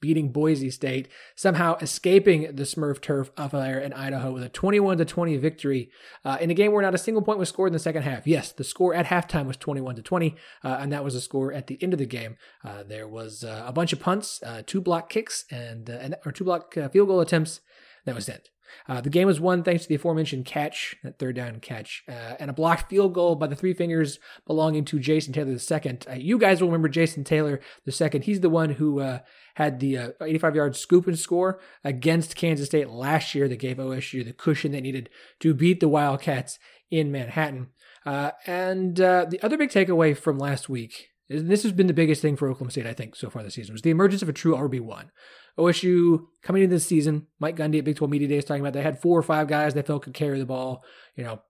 [0.01, 4.97] beating Boise State, somehow escaping the Smurf turf up there in Idaho with a 21
[4.97, 5.89] to 20 victory
[6.23, 8.27] uh, in a game where not a single point was scored in the second half.
[8.27, 11.53] Yes, the score at halftime was 21 to 20, uh, and that was the score
[11.53, 12.37] at the end of the game.
[12.63, 16.15] Uh, there was uh, a bunch of punts, uh, two block kicks, and, uh, and
[16.25, 17.61] or two block field goal attempts.
[18.05, 18.49] That was it.
[18.87, 22.35] Uh, the game was won thanks to the aforementioned catch, that third down catch, uh,
[22.39, 25.97] and a blocked field goal by the three fingers belonging to Jason Taylor II.
[26.09, 28.19] Uh, you guys will remember Jason Taylor II.
[28.21, 29.19] He's the one who uh,
[29.55, 33.77] had the uh, 85 yard scoop and score against Kansas State last year that gave
[33.77, 35.09] OSU the cushion they needed
[35.39, 36.59] to beat the Wildcats
[36.91, 37.69] in Manhattan.
[38.05, 42.35] Uh, and the other big takeaway from last week this has been the biggest thing
[42.35, 44.55] for Oklahoma State, I think, so far this season, was the emergence of a true
[44.55, 45.09] RB1.
[45.57, 48.81] OSU coming into this season, Mike Gundy at Big 12 Media Days talking about they
[48.81, 50.83] had four or five guys they felt could carry the ball,
[51.15, 51.41] you know,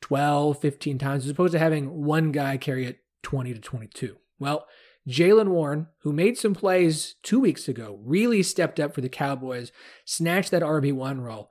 [0.00, 4.16] 12, 15 times, as opposed to having one guy carry it 20 to 22.
[4.38, 4.66] Well,
[5.08, 9.70] Jaylen Warren, who made some plays two weeks ago, really stepped up for the Cowboys,
[10.04, 11.50] snatched that RB1 role,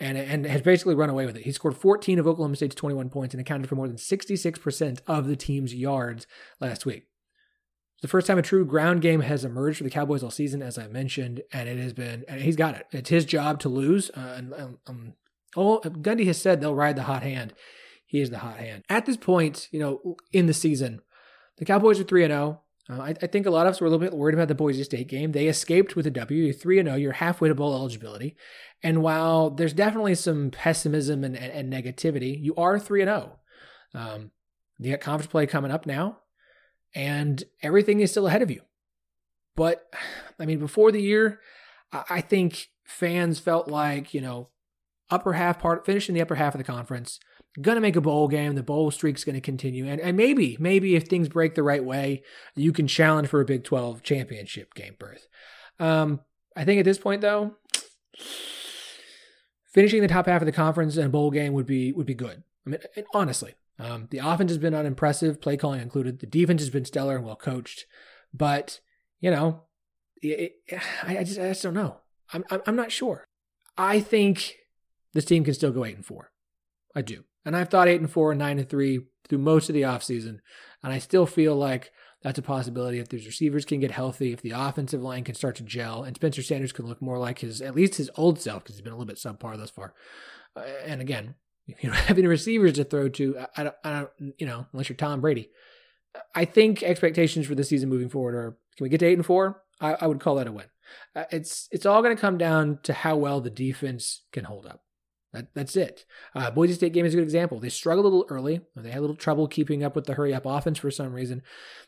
[0.00, 1.44] and, and has basically run away with it.
[1.44, 5.26] He scored 14 of Oklahoma State's 21 points and accounted for more than 66% of
[5.26, 6.26] the team's yards
[6.58, 7.06] last week.
[7.94, 10.62] It's the first time a true ground game has emerged for the Cowboys all season,
[10.62, 12.86] as I mentioned, and it has been, and he's got it.
[12.92, 14.10] It's his job to lose.
[14.16, 14.54] Uh, and
[14.86, 15.12] um,
[15.54, 17.52] oh, Gundy has said they'll ride the hot hand.
[18.06, 18.84] He is the hot hand.
[18.88, 21.02] At this point, you know, in the season,
[21.58, 22.62] the Cowboys are 3 0.
[22.90, 24.54] Uh, I, I, think a lot of us were a little bit worried about the
[24.54, 25.32] Boise State game.
[25.32, 26.44] They escaped with a W.
[26.44, 26.94] You're 3 0.
[26.96, 28.36] You're halfway to bowl eligibility.
[28.82, 33.38] And while there's definitely some pessimism and, and, and negativity, you are 3 0.
[33.94, 34.30] Um,
[34.78, 36.18] you got conference play coming up now,
[36.94, 38.62] and everything is still ahead of you.
[39.56, 39.84] But,
[40.38, 41.40] I mean, before the year,
[41.92, 44.48] I think fans felt like, you know,
[45.10, 47.20] upper half part, finishing the upper half of the conference,
[47.60, 48.54] gonna make a bowl game.
[48.54, 52.22] The bowl streak's gonna continue, and and maybe maybe if things break the right way,
[52.54, 55.28] you can challenge for a Big Twelve championship game berth.
[55.78, 56.20] Um,
[56.56, 57.56] I think at this point though,
[59.72, 62.14] finishing the top half of the conference and a bowl game would be would be
[62.14, 62.42] good.
[62.66, 62.80] I mean,
[63.14, 66.20] honestly, um, the offense has been unimpressive, play calling included.
[66.20, 67.86] The defense has been stellar and well coached,
[68.34, 68.80] but
[69.20, 69.62] you know,
[70.22, 71.96] it, it, I, just I just don't know.
[72.32, 73.24] I'm I'm not sure.
[73.76, 74.56] I think
[75.14, 76.30] this team can still go eight and four.
[76.94, 77.24] I do.
[77.44, 80.38] And I've thought eight and four and nine and three through most of the offseason.
[80.82, 84.42] And I still feel like that's a possibility if these receivers can get healthy, if
[84.42, 87.62] the offensive line can start to gel, and Spencer Sanders can look more like his
[87.62, 89.94] at least his old self because he's been a little bit subpar thus far.
[90.54, 91.34] Uh, and again,
[91.66, 94.88] you don't have any receivers to throw to, I, don't, I don't, you know, unless
[94.88, 95.50] you're Tom Brady.
[96.34, 99.24] I think expectations for the season moving forward are: can we get to eight and
[99.24, 99.62] four?
[99.80, 100.66] I, I would call that a win.
[101.14, 104.66] Uh, it's it's all going to come down to how well the defense can hold
[104.66, 104.82] up.
[105.32, 106.04] That, that's it.
[106.34, 107.60] Uh, Boise State game is a good example.
[107.60, 108.62] They struggled a little early.
[108.74, 111.42] They had a little trouble keeping up with the hurry up offense for some reason.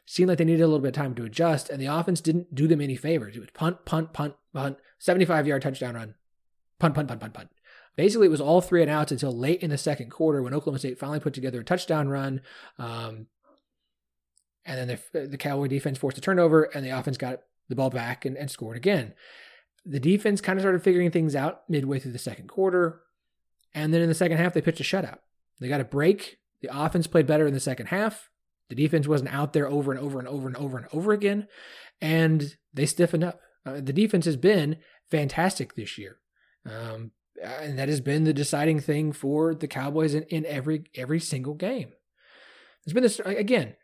[0.07, 2.55] Seemed like they needed a little bit of time to adjust, and the offense didn't
[2.55, 3.37] do them any favors.
[3.37, 6.15] It was punt, punt, punt, punt, 75 yard touchdown run,
[6.79, 7.49] punt, punt, punt, punt, punt.
[7.97, 10.79] Basically, it was all three and outs until late in the second quarter when Oklahoma
[10.79, 12.41] State finally put together a touchdown run.
[12.79, 13.27] Um,
[14.65, 17.91] And then the, the Cowboy defense forced a turnover, and the offense got the ball
[17.91, 19.15] back and, and scored again.
[19.85, 23.01] The defense kind of started figuring things out midway through the second quarter.
[23.75, 25.19] And then in the second half, they pitched a shutout.
[25.61, 26.39] They got a break.
[26.61, 28.29] The offense played better in the second half.
[28.69, 31.49] The defense wasn't out there over and over and over and over and over again.
[32.01, 33.41] And they stiffened up.
[33.65, 34.79] Uh, the defense has been
[35.11, 36.19] fantastic this year.
[36.67, 37.13] Um,
[37.43, 41.55] and that has been the deciding thing for the Cowboys in, in every every single
[41.55, 41.93] game.
[42.85, 43.75] There's been this again,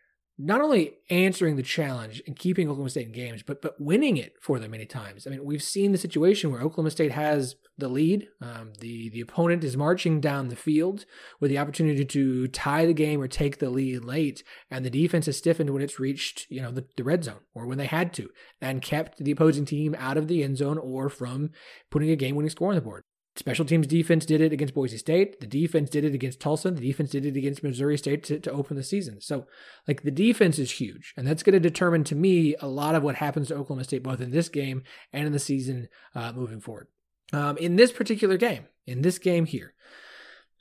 [0.40, 4.34] not only answering the challenge and keeping Oklahoma State in games, but but winning it
[4.40, 5.26] for them many times.
[5.26, 8.28] I mean, we've seen the situation where Oklahoma State has the lead.
[8.40, 11.04] Um, the the opponent is marching down the field
[11.40, 15.26] with the opportunity to tie the game or take the lead late, and the defense
[15.26, 18.12] has stiffened when it's reached you know the, the red zone or when they had
[18.14, 18.30] to,
[18.60, 21.50] and kept the opposing team out of the end zone or from
[21.90, 23.02] putting a game-winning score on the board.
[23.38, 25.38] Special teams defense did it against Boise State.
[25.38, 26.72] The defense did it against Tulsa.
[26.72, 29.20] The defense did it against Missouri State to, to open the season.
[29.20, 29.46] So,
[29.86, 31.14] like, the defense is huge.
[31.16, 34.02] And that's going to determine to me a lot of what happens to Oklahoma State,
[34.02, 34.82] both in this game
[35.12, 36.88] and in the season uh, moving forward.
[37.32, 39.72] Um, in this particular game, in this game here,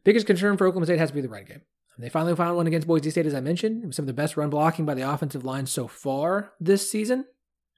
[0.04, 1.62] biggest concern for Oklahoma State has to be the run game.
[1.98, 3.84] They finally found one against Boise State, as I mentioned.
[3.84, 6.92] It was some of the best run blocking by the offensive line so far this
[6.92, 7.26] season.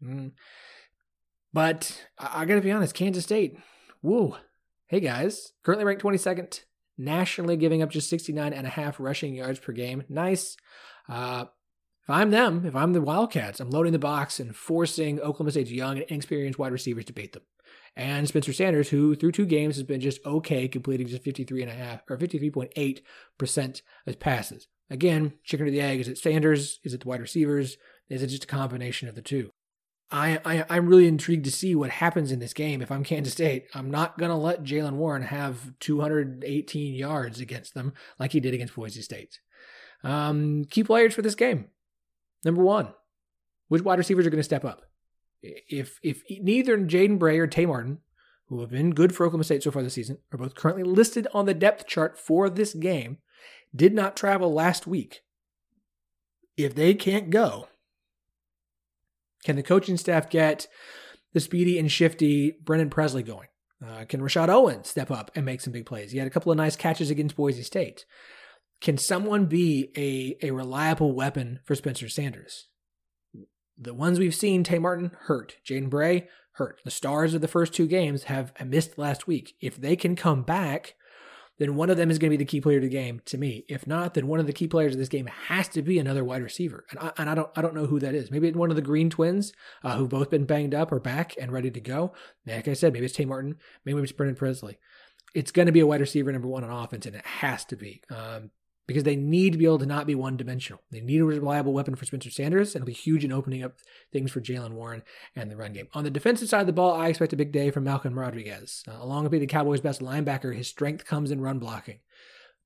[0.04, 0.34] Mm.
[1.54, 3.58] But I, I got to be honest, Kansas State,
[4.02, 4.36] whoa
[4.89, 6.61] Hey guys, currently ranked 22nd
[6.97, 10.03] nationally, giving up just 69 and a half rushing yards per game.
[10.09, 10.57] Nice.
[11.07, 11.45] Uh,
[12.01, 15.69] if I'm them, if I'm the Wildcats, I'm loading the box and forcing Oklahoma State's
[15.69, 17.43] young and inexperienced wide receivers to beat them.
[17.95, 21.71] And Spencer Sanders, who through two games has been just okay, completing just 53 and
[21.71, 24.67] a half or 53.8% of passes.
[24.89, 25.99] Again, chicken or the egg.
[25.99, 26.79] Is it Sanders?
[26.83, 27.77] Is it the wide receivers?
[28.09, 29.51] Is it just a combination of the two?
[30.12, 32.82] I, I I'm really intrigued to see what happens in this game.
[32.82, 37.93] If I'm Kansas State, I'm not gonna let Jaylen Warren have 218 yards against them
[38.18, 39.39] like he did against Boise State.
[40.03, 41.66] Um, key players for this game.
[42.45, 42.93] Number one,
[43.68, 44.84] which wide receivers are going to step up?
[45.41, 47.99] If if neither Jaden Bray or Tay Martin,
[48.47, 51.28] who have been good for Oklahoma State so far this season, are both currently listed
[51.34, 53.20] on the depth chart for this game,
[53.74, 55.22] did not travel last week.
[56.57, 57.68] If they can't go,
[59.43, 60.67] can the coaching staff get
[61.33, 63.47] the speedy and shifty Brennan Presley going?
[63.85, 66.11] Uh, can Rashod Owens step up and make some big plays?
[66.11, 68.05] He had a couple of nice catches against Boise State.
[68.81, 72.67] Can someone be a, a reliable weapon for Spencer Sanders?
[73.77, 75.57] The ones we've seen, Tay Martin, hurt.
[75.65, 76.81] Jaden Bray, hurt.
[76.83, 79.55] The stars of the first two games have missed last week.
[79.61, 80.95] If they can come back,
[81.60, 83.38] then one of them is going to be the key player of the game to
[83.38, 83.66] me.
[83.68, 86.24] If not, then one of the key players of this game has to be another
[86.24, 88.32] wide receiver, and I, and I don't I don't know who that is.
[88.32, 89.53] Maybe one of the Green twins
[89.84, 92.14] uh, who've both been banged up or back and ready to go.
[92.47, 94.80] Like I said, maybe it's Tay Martin, maybe it's Brennan Presley.
[95.36, 97.76] It's going to be a wide receiver number one on offense, and it has to
[97.76, 98.01] be.
[98.10, 98.49] Um,
[98.89, 100.81] because they need to be able to not be one dimensional.
[100.89, 103.75] They need a reliable weapon for Spencer Sanders, and it'll be huge in opening up
[104.11, 105.03] things for Jaylen Warren
[105.35, 105.87] and the run game.
[105.93, 108.83] On the defensive side of the ball, I expect a big day from Malcolm Rodriguez.
[108.87, 111.99] Uh, along with being the Cowboys' best linebacker, his strength comes in run blocking.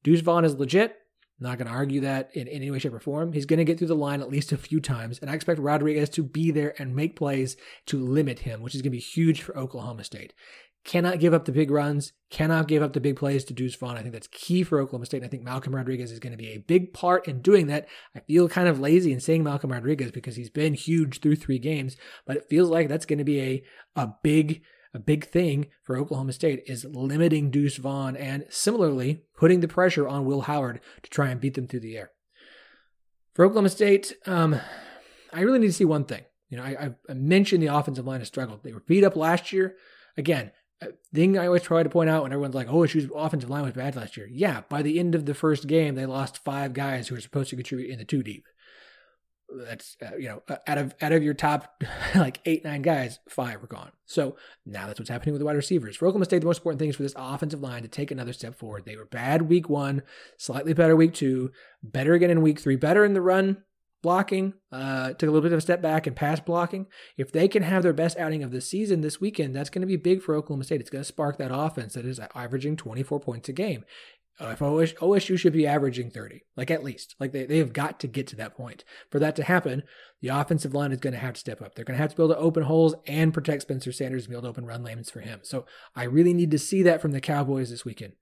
[0.02, 0.96] Deuce Vaughn is legit.
[1.42, 3.34] not going to argue that in any way, shape, or form.
[3.34, 5.60] He's going to get through the line at least a few times, and I expect
[5.60, 7.58] Rodriguez to be there and make plays
[7.88, 10.32] to limit him, which is going to be huge for Oklahoma State
[10.84, 13.96] cannot give up the big runs, cannot give up the big plays to Deuce Vaughn.
[13.96, 15.18] I think that's key for Oklahoma State.
[15.18, 17.88] And I think Malcolm Rodriguez is going to be a big part in doing that.
[18.16, 21.60] I feel kind of lazy in saying Malcolm Rodriguez because he's been huge through three
[21.60, 23.64] games, but it feels like that's going to be a,
[23.96, 24.62] a big
[24.96, 30.08] a big thing for Oklahoma State is limiting Deuce Vaughn and similarly putting the pressure
[30.08, 32.12] on Will Howard to try and beat them through the air.
[33.34, 34.60] For Oklahoma State, um,
[35.34, 36.24] I really need to see one thing.
[36.50, 38.64] You know, I, I mentioned the offensive line has struggled.
[38.64, 39.76] They were beat up last year.
[40.16, 40.52] Again,
[41.14, 43.74] thing I always try to point out when everyone's like, "Oh, Shoe's offensive line was
[43.74, 47.08] bad last year." Yeah, by the end of the first game, they lost five guys
[47.08, 48.46] who were supposed to contribute in the two deep.
[49.56, 51.84] That's uh, you know, uh, out of out of your top
[52.16, 53.92] like eight nine guys, five were gone.
[54.06, 55.96] So now that's what's happening with the wide receivers.
[55.96, 58.34] For Oklahoma State, the most important thing is for this offensive line to take another
[58.34, 58.86] step forward.
[58.86, 60.04] They were bad week one,
[60.38, 61.52] slightly better week two,
[61.84, 63.64] better again in week three, better in the run
[64.04, 66.86] blocking, uh, took a little bit of a step back in pass blocking.
[67.18, 69.88] If they can have their best outing of the season this weekend, that's going to
[69.88, 70.82] be big for Oklahoma State.
[70.82, 73.86] It's going to spark that offense that is averaging 24 points a game.
[74.40, 78.00] Uh, if OSU, should be averaging 30, like at least, like they, they have got
[78.00, 78.84] to get to that point.
[79.12, 79.84] For that to happen,
[80.22, 81.76] the offensive line is going to have to step up.
[81.76, 84.32] They're going to have to be able to open holes and protect Spencer Sanders and
[84.32, 85.42] be able to open run lanes for him.
[85.44, 88.14] So I really need to see that from the Cowboys this weekend.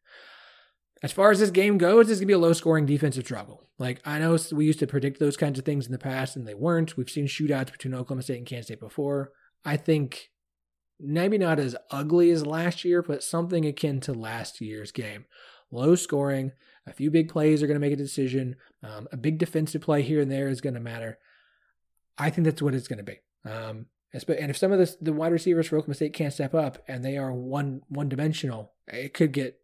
[1.03, 3.67] As far as this game goes, it's going to be a low scoring defensive struggle.
[3.79, 6.47] Like, I know we used to predict those kinds of things in the past and
[6.47, 6.95] they weren't.
[6.95, 9.31] We've seen shootouts between Oklahoma State and Kansas State before.
[9.65, 10.29] I think
[10.99, 15.25] maybe not as ugly as last year, but something akin to last year's game.
[15.71, 16.51] Low scoring,
[16.85, 18.55] a few big plays are going to make a decision.
[18.83, 21.17] Um, a big defensive play here and there is going to matter.
[22.17, 23.19] I think that's what it's going to be.
[23.45, 26.83] Um, and if some of the, the wide receivers for Oklahoma State can't step up
[26.87, 29.60] and they are one one dimensional, it could get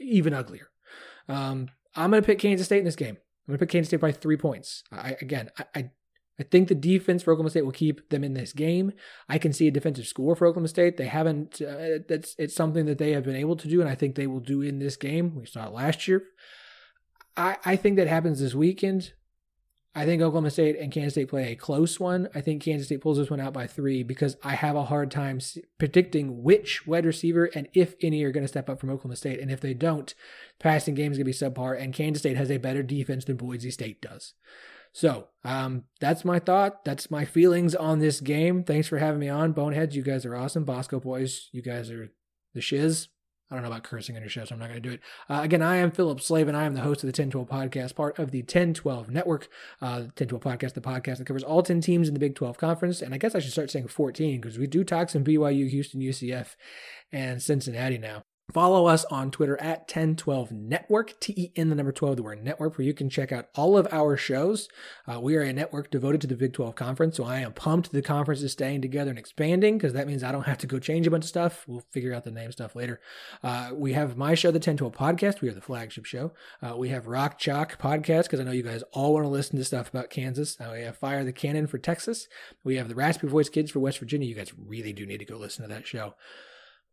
[0.00, 0.68] even uglier.
[1.28, 3.16] Um, I'm going to pick Kansas State in this game.
[3.16, 4.82] I'm going to pick Kansas State by three points.
[4.90, 5.90] I, again, I, I,
[6.38, 8.92] I think the defense for Oklahoma State will keep them in this game.
[9.28, 10.96] I can see a defensive score for Oklahoma State.
[10.96, 11.60] They haven't.
[11.62, 14.26] Uh, that's it's something that they have been able to do, and I think they
[14.26, 15.36] will do in this game.
[15.36, 16.24] We saw it last year.
[17.36, 19.12] I, I think that happens this weekend.
[19.96, 22.28] I think Oklahoma State and Kansas State play a close one.
[22.34, 25.10] I think Kansas State pulls this one out by three because I have a hard
[25.12, 25.38] time
[25.78, 29.38] predicting which wide receiver and if any are going to step up from Oklahoma State.
[29.38, 30.12] And if they don't,
[30.58, 31.80] passing game is going to be subpar.
[31.80, 34.34] And Kansas State has a better defense than Boise State does.
[34.92, 36.84] So um, that's my thought.
[36.84, 38.64] That's my feelings on this game.
[38.64, 39.94] Thanks for having me on, Boneheads.
[39.94, 40.64] You guys are awesome.
[40.64, 42.10] Bosco boys, you guys are
[42.52, 43.08] the shiz.
[43.54, 45.00] I don't know about cursing on your show, so I'm not going to do it.
[45.30, 46.56] Uh, again, I am Philip Slavin.
[46.56, 49.48] I am the host of the 1012 podcast, part of the 1012 network.
[49.80, 53.00] Uh, 1012 podcast, the podcast that covers all 10 teams in the Big 12 conference.
[53.00, 56.00] And I guess I should start saying 14 because we do talk some BYU, Houston,
[56.00, 56.56] UCF,
[57.12, 58.24] and Cincinnati now.
[58.52, 62.44] Follow us on Twitter at 1012 Network, T E N the number 12, the word
[62.44, 64.68] network, where you can check out all of our shows.
[65.08, 67.90] Uh, we are a network devoted to the Big 12 Conference, so I am pumped
[67.90, 70.78] the conference is staying together and expanding because that means I don't have to go
[70.78, 71.64] change a bunch of stuff.
[71.66, 73.00] We'll figure out the name stuff later.
[73.42, 75.40] Uh, we have my show, the 1012 Podcast.
[75.40, 76.34] We are the flagship show.
[76.62, 79.56] Uh, we have Rock Chalk Podcast because I know you guys all want to listen
[79.56, 80.60] to stuff about Kansas.
[80.60, 82.28] Uh, we have Fire the Cannon for Texas.
[82.62, 84.28] We have the Raspy Voice Kids for West Virginia.
[84.28, 86.14] You guys really do need to go listen to that show.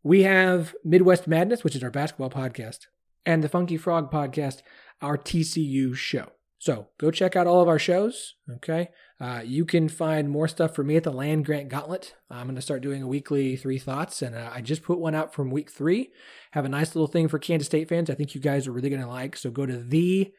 [0.02, 2.86] We have Midwest Madness, which is our basketball podcast,
[3.24, 4.62] and the Funky Frog podcast,
[5.00, 6.32] our TCU show.
[6.58, 8.34] So go check out all of our shows.
[8.48, 8.90] Okay.
[9.20, 12.14] Uh, you can find more stuff for me at the Land Grant Gauntlet.
[12.30, 15.14] I'm going to start doing a weekly three thoughts, and uh, I just put one
[15.14, 16.10] out from week three.
[16.52, 18.10] Have a nice little thing for Kansas State fans.
[18.10, 19.36] I think you guys are really going to like.
[19.36, 20.32] So go to the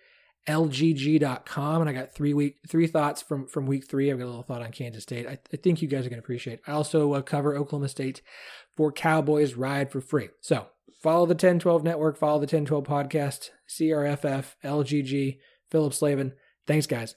[0.47, 4.27] lgg.com and i got three week three thoughts from from week three i've got a
[4.27, 6.73] little thought on kansas state i, I think you guys are going to appreciate i
[6.73, 8.21] also uh, cover oklahoma state
[8.75, 10.29] for cowboys ride for free.
[10.41, 10.67] So
[11.01, 15.37] follow the 1012 network follow the 1012 podcast crff lgg
[15.69, 16.33] philip slavin.
[16.65, 17.13] Thanks guys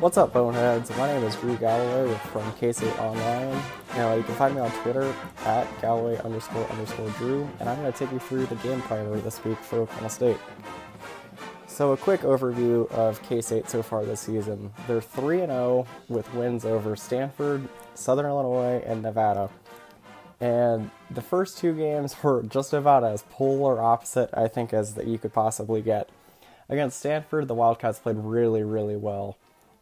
[0.00, 0.96] What's up, Boneheads?
[0.96, 3.62] My name is Drew Galloway from K-State Online.
[3.96, 7.92] Now, you can find me on Twitter at Galloway underscore underscore Drew, and I'm going
[7.92, 10.38] to take you through the game priority this week for Oklahoma State.
[11.66, 14.72] So, a quick overview of K-State so far this season.
[14.88, 19.50] They're 3 0 with wins over Stanford, Southern Illinois, and Nevada.
[20.40, 25.06] And the first two games were just about as polar opposite, I think, as that
[25.06, 26.08] you could possibly get.
[26.70, 29.36] Against Stanford, the Wildcats played really, really well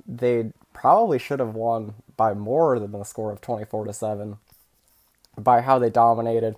[0.08, 4.38] they probably should have won by more than the score of 24 to 7
[5.36, 6.56] by how they dominated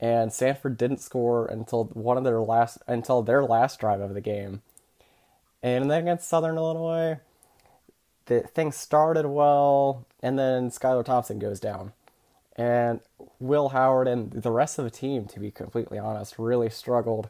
[0.00, 4.20] and Stanford didn't score until one of their last until their last drive of the
[4.20, 4.62] game.
[5.62, 7.18] And then against Southern Illinois,
[8.24, 11.92] the things started well, and then Skylar Thompson goes down.
[12.56, 13.00] And
[13.38, 17.28] Will Howard and the rest of the team, to be completely honest, really struggled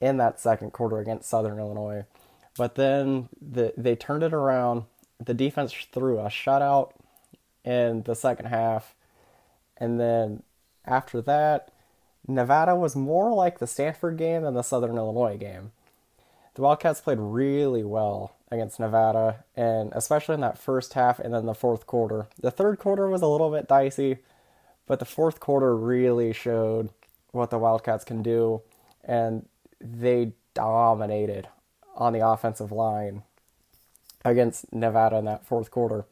[0.00, 2.04] in that second quarter against Southern Illinois.
[2.56, 4.84] But then the, they turned it around
[5.26, 6.92] the defense threw a shutout
[7.64, 8.94] in the second half.
[9.76, 10.42] And then
[10.84, 11.70] after that,
[12.26, 15.72] Nevada was more like the Stanford game than the Southern Illinois game.
[16.54, 21.46] The Wildcats played really well against Nevada, and especially in that first half and then
[21.46, 22.28] the fourth quarter.
[22.38, 24.18] The third quarter was a little bit dicey,
[24.86, 26.90] but the fourth quarter really showed
[27.30, 28.60] what the Wildcats can do,
[29.02, 29.48] and
[29.80, 31.48] they dominated
[31.96, 33.22] on the offensive line
[34.24, 36.04] against Nevada in that fourth quarter.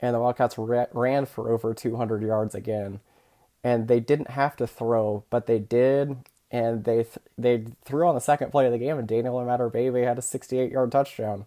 [0.00, 3.00] And the Wildcats ran for over 200 yards again.
[3.64, 6.16] And they didn't have to throw, but they did.
[6.50, 10.02] And they th- they threw on the second play of the game, and Daniel Imatorbhebhe
[10.02, 11.44] had a 68 yard touchdown.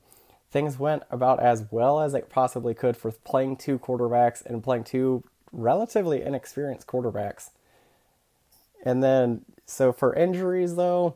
[0.52, 4.84] Things went about as well as it possibly could for playing two quarterbacks and playing
[4.84, 7.50] two relatively inexperienced quarterbacks.
[8.86, 11.16] And then, so for injuries, though,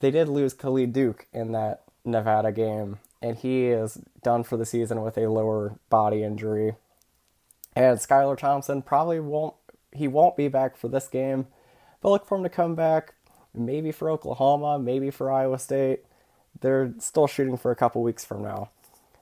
[0.00, 4.64] they did lose Khalid Duke in that Nevada game and he is done for the
[4.64, 6.74] season with a lower body injury.
[7.74, 9.54] And Skylar Thompson probably won't
[9.92, 11.46] he won't be back for this game,
[12.00, 13.14] but look for him to come back
[13.54, 16.00] maybe for Oklahoma, maybe for Iowa State.
[16.60, 18.70] They're still shooting for a couple weeks from now.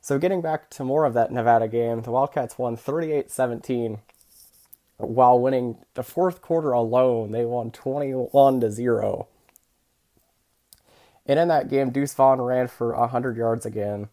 [0.00, 4.00] So getting back to more of that Nevada game, the Wildcats won 38-17
[4.96, 7.30] while winning the fourth quarter alone.
[7.30, 9.28] They won 21 to 0.
[11.26, 14.08] And in that game, Deuce Vaughn ran for 100 yards again.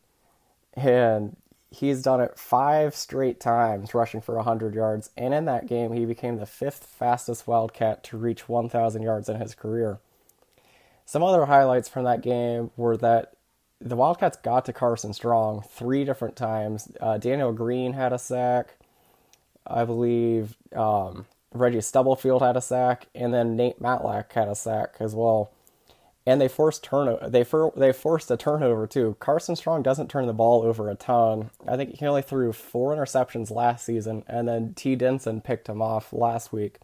[0.74, 1.36] And
[1.74, 6.05] He's done it five straight times, rushing for 100 yards, and in that game, he
[6.05, 9.99] became the fifth fastest Wildcat to reach 1,000 yards in his career.
[11.05, 13.36] Some other highlights from that game were that
[13.80, 16.91] the Wildcats got to Carson Strong three different times.
[16.99, 18.76] Uh, Daniel Green had a sack.
[19.66, 24.95] I believe um, Reggie Stubblefield had a sack, and then Nate Matlack had a sack
[24.99, 25.51] as well.
[26.26, 27.30] And they forced turnover.
[27.30, 29.17] They for, they forced a turnover too.
[29.19, 31.49] Carson Strong doesn't turn the ball over a ton.
[31.67, 34.95] I think he only threw four interceptions last season, and then T.
[34.95, 36.78] Denson picked him off last week.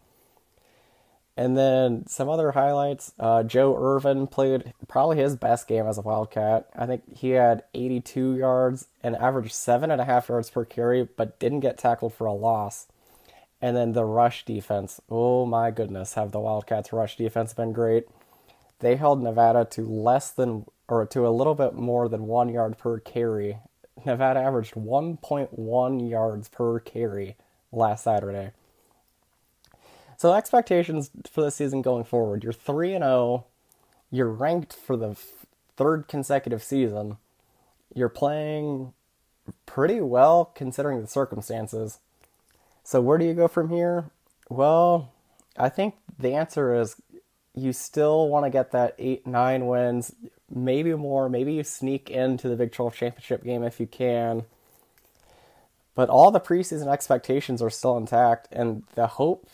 [1.38, 3.12] And then some other highlights.
[3.16, 6.68] Uh, Joe Ervin played probably his best game as a Wildcat.
[6.76, 11.04] I think he had 82 yards and averaged seven and a half yards per carry,
[11.04, 12.88] but didn't get tackled for a loss.
[13.62, 15.00] And then the rush defense.
[15.08, 18.08] Oh my goodness, have the Wildcats' rush defense been great?
[18.80, 22.78] They held Nevada to less than, or to a little bit more than one yard
[22.78, 23.58] per carry.
[24.04, 27.36] Nevada averaged 1.1 yards per carry
[27.72, 28.52] last Saturday.
[30.16, 33.44] So expectations for the season going forward, you're 3 and 0.
[34.10, 37.18] You're ranked for the f- third consecutive season.
[37.94, 38.94] You're playing
[39.66, 41.98] pretty well considering the circumstances.
[42.82, 44.06] So where do you go from here?
[44.48, 45.12] Well,
[45.56, 46.96] I think the answer is
[47.58, 50.14] you still want to get that 8 9 wins,
[50.50, 54.44] maybe more, maybe you sneak into the Big 12 championship game if you can.
[55.94, 59.48] But all the preseason expectations are still intact and the hope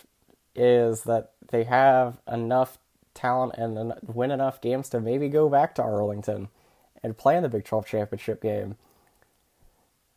[0.54, 2.78] is that they have enough
[3.14, 6.48] talent and win enough games to maybe go back to Arlington
[7.02, 8.76] and play in the Big 12 championship game.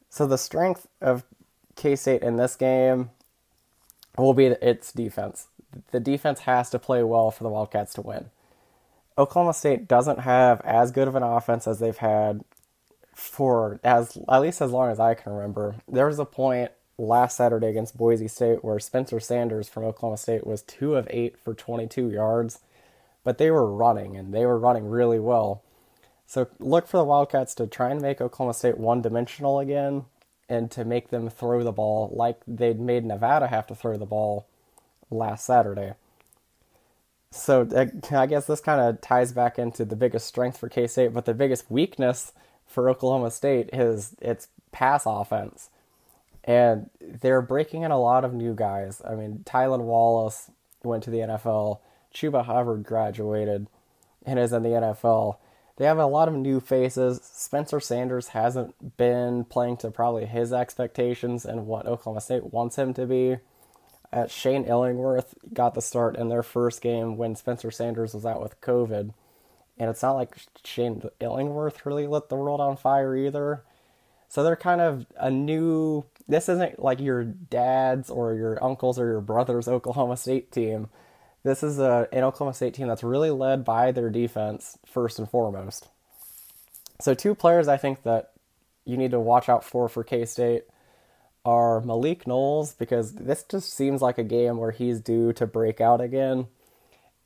[0.10, 1.24] So the strength of
[1.76, 3.12] K State in this game
[4.18, 5.48] will be its defense.
[5.92, 8.30] The defense has to play well for the Wildcats to win.
[9.18, 12.44] Oklahoma State doesn't have as good of an offense as they've had
[13.14, 15.76] for as at least as long as I can remember.
[15.88, 20.46] There was a point last Saturday against Boise State, where Spencer Sanders from Oklahoma State
[20.46, 22.60] was two of eight for 22 yards,
[23.24, 25.64] but they were running and they were running really well.
[26.28, 30.06] So look for the Wildcats to try and make Oklahoma State one dimensional again
[30.50, 34.06] and to make them throw the ball like they'd made Nevada have to throw the
[34.06, 34.48] ball
[35.10, 35.94] last Saturday.
[37.32, 40.88] So uh, I guess this kind of ties back into the biggest strength for K
[40.88, 42.32] State, but the biggest weakness
[42.66, 45.70] for Oklahoma State is its pass offense
[46.48, 49.02] and they're breaking in a lot of new guys.
[49.06, 50.50] I mean, Tylan Wallace
[50.82, 51.80] went to the NFL.
[52.14, 53.68] Chuba Hubbard graduated
[54.26, 55.36] and is in the NFL.
[55.76, 57.20] They have a lot of new faces.
[57.22, 62.94] Spencer Sanders hasn't been playing to probably his expectations and what Oklahoma State wants him
[62.94, 63.38] to be.
[64.12, 68.42] Uh, Shane Illingworth got the start in their first game when Spencer Sanders was out
[68.42, 69.14] with COVID.
[69.80, 73.64] And it's not like Shane Illingworth really lit the world on fire either.
[74.30, 79.08] So they're kind of a new this isn't like your dad's or your uncle's or
[79.08, 80.90] your brother's Oklahoma State team.
[81.44, 85.30] This is a, an Oklahoma State team that's really led by their defense first and
[85.30, 85.88] foremost.
[87.00, 88.32] So two players I think that
[88.84, 90.64] you need to watch out for for K State
[91.48, 95.80] are Malik Knowles because this just seems like a game where he's due to break
[95.80, 96.48] out again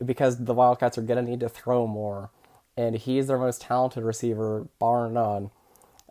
[0.06, 2.30] because the Wildcats are going to need to throw more
[2.78, 5.50] and he's their most talented receiver bar none.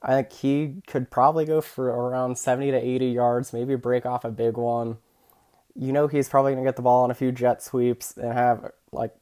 [0.02, 4.24] I think he could probably go for around 70 to 80 yards, maybe break off
[4.24, 4.96] a big one.
[5.76, 8.32] You know, he's probably going to get the ball on a few jet sweeps and
[8.32, 9.14] have like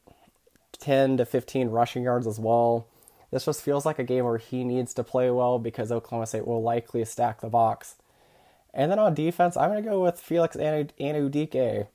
[0.78, 2.86] 10 to 15 rushing yards as well.
[3.30, 6.47] This just feels like a game where he needs to play well because Oklahoma State
[6.47, 7.97] will likely stack the box.
[8.75, 11.89] And then on defense, I'm going to go with Felix Anudike.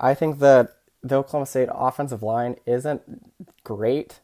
[0.00, 3.02] I think that the Oklahoma State offensive line isn't
[3.64, 4.20] great,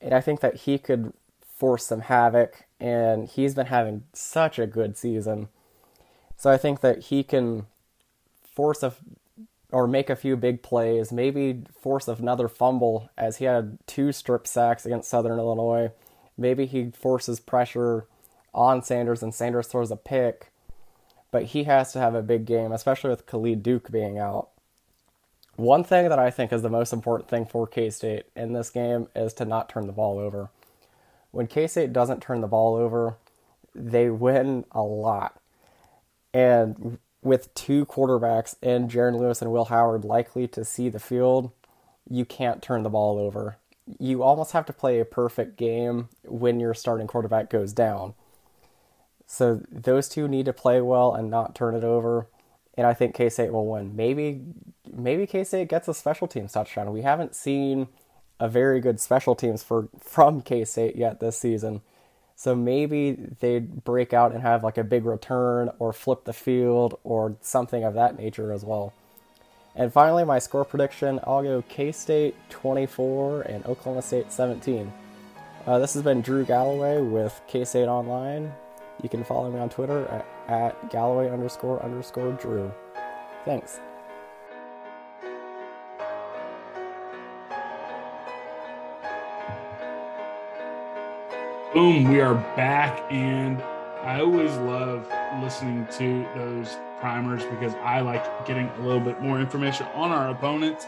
[0.00, 4.66] and I think that he could force some havoc and he's been having such a
[4.66, 5.48] good season.
[6.36, 7.66] So I think that he can
[8.54, 8.94] force a
[9.70, 14.46] or make a few big plays, maybe force another fumble as he had two strip
[14.46, 15.90] sacks against Southern Illinois.
[16.38, 18.06] Maybe he forces pressure
[18.54, 20.52] on Sanders and Sanders throws a pick.
[21.30, 24.48] But he has to have a big game, especially with Khalid Duke being out.
[25.56, 28.70] One thing that I think is the most important thing for K State in this
[28.70, 30.50] game is to not turn the ball over
[31.30, 33.16] when K State doesn't turn the ball over,
[33.74, 35.40] they win a lot.
[36.32, 41.52] And with two quarterbacks and Jaren Lewis and Will Howard likely to see the field,
[42.08, 43.58] you can't turn the ball over.
[43.98, 48.14] You almost have to play a perfect game when your starting quarterback goes down.
[49.30, 52.28] So those two need to play well and not turn it over.
[52.78, 53.94] And I think K State will win.
[53.94, 54.40] Maybe
[54.90, 56.92] maybe K State gets a special teams touchdown.
[56.92, 57.88] We haven't seen
[58.40, 61.82] a very good special teams for from K State yet this season.
[62.36, 66.98] So maybe they'd break out and have like a big return or flip the field
[67.04, 68.94] or something of that nature as well.
[69.76, 74.90] And finally, my score prediction I'll go K State 24 and Oklahoma State 17.
[75.66, 78.54] Uh, this has been Drew Galloway with K State Online.
[79.02, 82.72] You can follow me on Twitter at, at Galloway underscore underscore Drew.
[83.44, 83.80] Thanks.
[91.72, 93.62] Boom, we are back, and
[94.02, 95.06] I always love
[95.40, 100.30] listening to those primers because I like getting a little bit more information on our
[100.30, 100.86] opponents.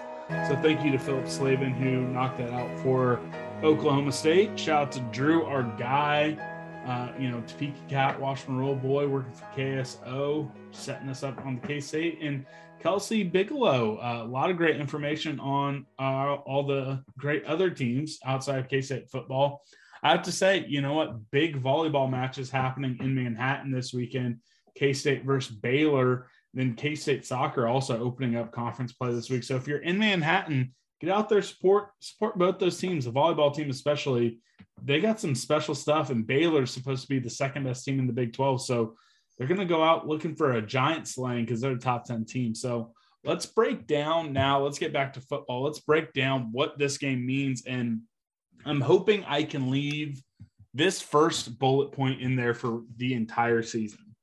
[0.48, 3.20] So thank you to Philip Slavin who knocked that out for
[3.62, 4.58] Oklahoma State.
[4.58, 6.36] Shout out to Drew, our guy,
[6.86, 11.60] uh, you know, Topeka Cat, Washington Roll Boy, working for KSO, setting us up on
[11.60, 12.46] the K State, and
[12.80, 13.98] Kelsey Bigelow.
[13.98, 18.68] Uh, a lot of great information on uh, all the great other teams outside of
[18.68, 19.62] K State football.
[20.02, 21.30] I have to say, you know what?
[21.30, 24.38] Big volleyball matches happening in Manhattan this weekend.
[24.74, 26.26] K State versus Baylor.
[26.54, 29.44] Then K State soccer also opening up conference play this week.
[29.44, 33.04] So if you're in Manhattan, get out there, support support both those teams.
[33.04, 34.38] The volleyball team, especially,
[34.82, 36.10] they got some special stuff.
[36.10, 38.62] And Baylor's supposed to be the second best team in the Big 12.
[38.62, 38.94] So
[39.38, 42.24] they're going to go out looking for a giant slaying because they're a top 10
[42.26, 42.54] team.
[42.54, 42.92] So
[43.24, 44.62] let's break down now.
[44.62, 45.62] Let's get back to football.
[45.62, 48.02] Let's break down what this game means and
[48.64, 50.22] I'm hoping I can leave
[50.74, 54.14] this first bullet point in there for the entire season.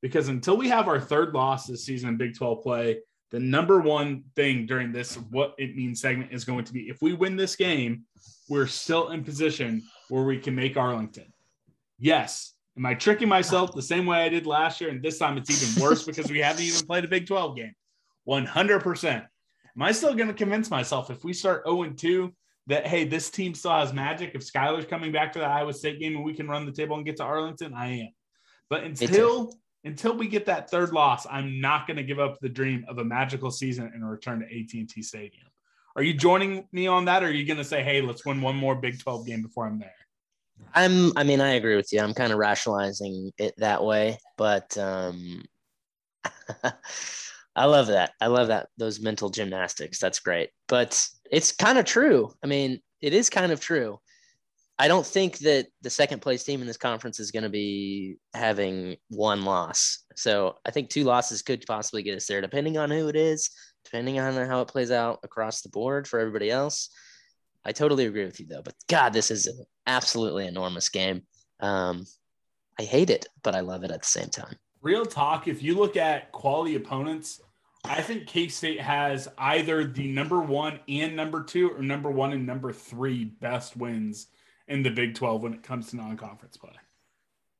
[0.00, 2.98] Because until we have our third loss this season in Big 12 play,
[3.32, 7.00] the number one thing during this what it means segment is going to be if
[7.00, 8.04] we win this game,
[8.48, 11.32] we're still in position where we can make Arlington.
[11.98, 12.52] Yes.
[12.76, 14.90] Am I tricking myself the same way I did last year?
[14.90, 17.74] And this time it's even worse because we haven't even played a Big 12 game.
[18.28, 19.06] 100%.
[19.14, 22.32] Am I still going to convince myself if we start 0 2
[22.66, 24.32] that hey, this team still has magic.
[24.34, 26.96] If Skylar's coming back to the Iowa State game and we can run the table
[26.96, 28.08] and get to Arlington, I am.
[28.68, 29.52] But until
[29.84, 32.98] until we get that third loss, I'm not going to give up the dream of
[32.98, 35.46] a magical season and a return to AT&T Stadium.
[35.96, 38.40] Are you joining me on that, or are you going to say, "Hey, let's win
[38.40, 39.92] one more Big 12 game before I'm there"?
[40.74, 41.16] I'm.
[41.18, 42.00] I mean, I agree with you.
[42.00, 45.44] I'm kind of rationalizing it that way, but um,
[47.56, 48.12] I love that.
[48.20, 49.98] I love that those mental gymnastics.
[49.98, 50.50] That's great.
[50.66, 52.32] But it's kind of true.
[52.42, 53.98] I mean, it is kind of true.
[54.78, 58.16] I don't think that the second place team in this conference is going to be
[58.34, 60.04] having one loss.
[60.16, 63.50] So I think two losses could possibly get us there, depending on who it is,
[63.84, 66.88] depending on how it plays out across the board for everybody else.
[67.64, 68.62] I totally agree with you though.
[68.62, 71.22] But God, this is an absolutely enormous game.
[71.60, 72.06] Um,
[72.78, 75.76] I hate it, but I love it at the same time real talk, if you
[75.76, 77.40] look at quality opponents,
[77.84, 82.32] I think K State has either the number one and number two, or number one
[82.32, 84.26] and number three best wins
[84.68, 86.72] in the Big 12 when it comes to non conference play.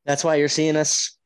[0.04, 1.16] That's why you're seeing us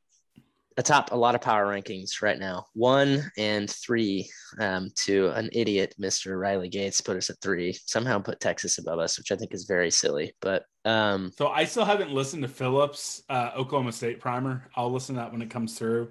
[0.79, 2.66] atop a lot of power rankings right now.
[2.74, 4.29] One and three
[4.61, 6.39] um, to an idiot, Mr.
[6.39, 7.72] Riley Gates, put us at three.
[7.87, 10.35] Somehow put Texas above us, which I think is very silly.
[10.41, 14.68] But um, so I still haven't listened to Phillips uh, Oklahoma State primer.
[14.77, 16.11] I'll listen to that when it comes through.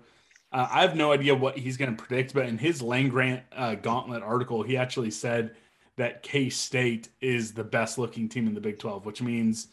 [0.51, 3.43] Uh, I have no idea what he's going to predict, but in his Land Grant
[3.55, 5.55] uh, Gauntlet article, he actually said
[5.97, 9.67] that K State is the best looking team in the Big 12, which means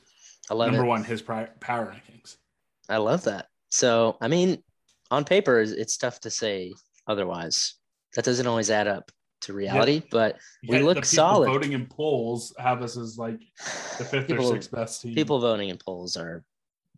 [0.51, 0.87] number it.
[0.87, 2.37] one his power rankings.
[2.89, 3.47] I love that.
[3.71, 4.63] So, I mean,
[5.11, 6.73] on paper, it's tough to say
[7.07, 7.75] otherwise.
[8.15, 9.11] That doesn't always add up
[9.43, 10.05] to reality, yep.
[10.11, 11.47] but we yeah, look solid.
[11.47, 13.41] Voting in polls have us as like
[13.99, 15.15] the fifth people, or sixth best team.
[15.15, 16.45] People voting in polls are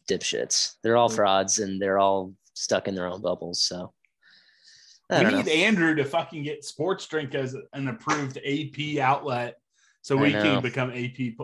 [0.08, 0.74] dipshits.
[0.82, 3.62] They're all frauds and they're all stuck in their own bubbles.
[3.62, 3.92] So
[5.10, 5.52] I we need know.
[5.52, 9.56] Andrew to fucking get Sports Drink as an approved AP outlet
[10.02, 11.34] so we can become AP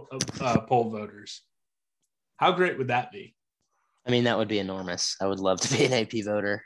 [0.40, 1.42] uh, poll voters.
[2.36, 3.34] How great would that be?
[4.06, 5.16] I mean, that would be enormous.
[5.20, 6.64] I would love to be an AP voter.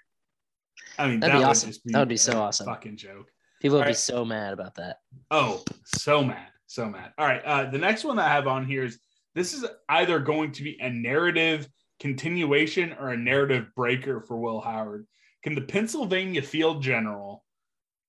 [0.98, 1.70] I mean, that'd that be awesome.
[1.70, 2.66] Be that would be so awesome.
[2.66, 3.30] Fucking joke.
[3.60, 4.98] People would All be so mad about that.
[5.30, 7.12] Oh, so mad, so mad.
[7.18, 8.98] All right, uh, the next one that I have on here is
[9.34, 11.68] this is either going to be a narrative
[11.98, 15.06] continuation or a narrative breaker for Will Howard.
[15.44, 17.44] Can the Pennsylvania Field General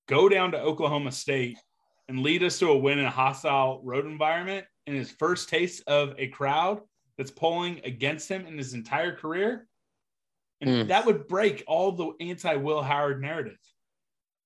[0.07, 1.57] go down to Oklahoma State
[2.07, 5.83] and lead us to a win in a hostile road environment in his first taste
[5.85, 6.79] of a crowd
[7.17, 9.67] that's polling against him in his entire career.
[10.61, 10.87] And mm.
[10.87, 13.57] that would break all the anti Will Howard narrative.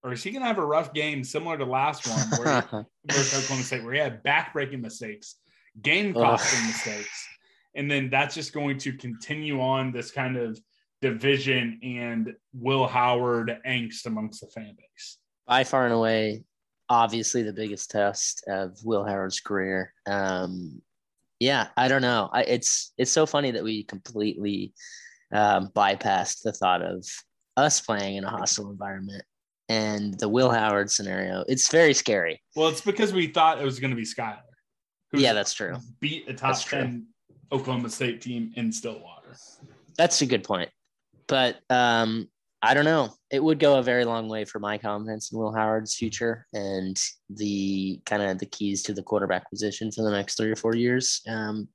[0.01, 2.77] Or is he going to have a rough game similar to last one where he,
[3.11, 5.35] Oklahoma State, where he had back-breaking mistakes,
[5.81, 7.27] game-costing mistakes,
[7.75, 10.59] and then that's just going to continue on this kind of
[11.01, 15.17] division and Will Howard angst amongst the fan base.
[15.47, 16.43] By far and away,
[16.89, 19.93] obviously the biggest test of Will Howard's career.
[20.05, 20.81] Um,
[21.39, 22.29] Yeah, I don't know.
[22.33, 24.73] I, it's it's so funny that we completely
[25.33, 27.05] um, bypassed the thought of
[27.55, 29.23] us playing in a hostile environment
[29.69, 31.45] and the Will Howard scenario.
[31.47, 32.41] It's very scary.
[32.55, 34.39] Well, it's because we thought it was going to be Skylar.
[35.13, 35.75] Yeah, that's true.
[35.99, 36.65] Beat a top That's.
[36.65, 37.05] 10
[37.51, 39.35] Oklahoma State team in Stillwater.
[39.97, 40.69] That's a good point.
[41.29, 42.27] But um,
[42.61, 43.13] I don't know.
[43.31, 47.01] It would go a very long way for my confidence in Will Howard's future and
[47.29, 50.75] the kind of the keys to the quarterback position for the next three or four
[50.75, 51.21] years.
[51.29, 51.69] Um,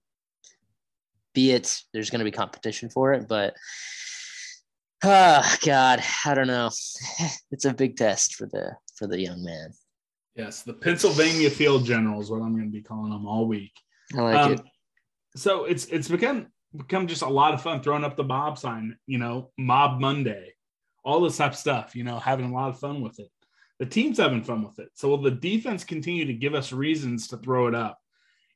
[1.32, 3.54] be it there's going to be competition for it, but
[5.04, 6.70] oh God, I don't know.
[7.50, 9.70] It's a big test for the for the young man.
[10.34, 13.72] Yes, the Pennsylvania Field General is what I'm going to be calling them all week.
[14.16, 14.60] I like Um, it.
[15.36, 18.96] So it's it's become become just a lot of fun throwing up the Mob sign,
[19.06, 20.54] you know, Mob Monday,
[21.04, 23.28] all this type of stuff, you know, having a lot of fun with it.
[23.78, 24.90] The team's having fun with it.
[24.94, 27.98] So will the defense continue to give us reasons to throw it up?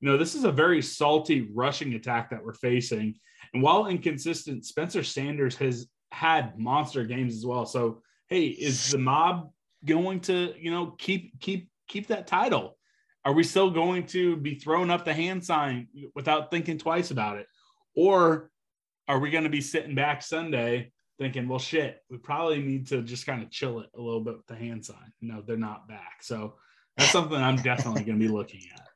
[0.01, 3.15] You know, this is a very salty rushing attack that we're facing.
[3.53, 7.67] And while inconsistent, Spencer Sanders has had monster games as well.
[7.67, 9.51] So hey, is the mob
[9.85, 12.77] going to, you know, keep keep keep that title?
[13.25, 17.39] Are we still going to be throwing up the hand sign without thinking twice about
[17.39, 17.47] it?
[17.99, 18.49] Or
[19.09, 23.03] are we going to be sitting back Sunday thinking, well, shit, we probably need to
[23.03, 25.13] just kind of chill it a little bit with the hand sign?
[25.21, 26.23] No, they're not back.
[26.23, 26.55] So
[26.97, 28.87] that's something I'm definitely going to be looking at.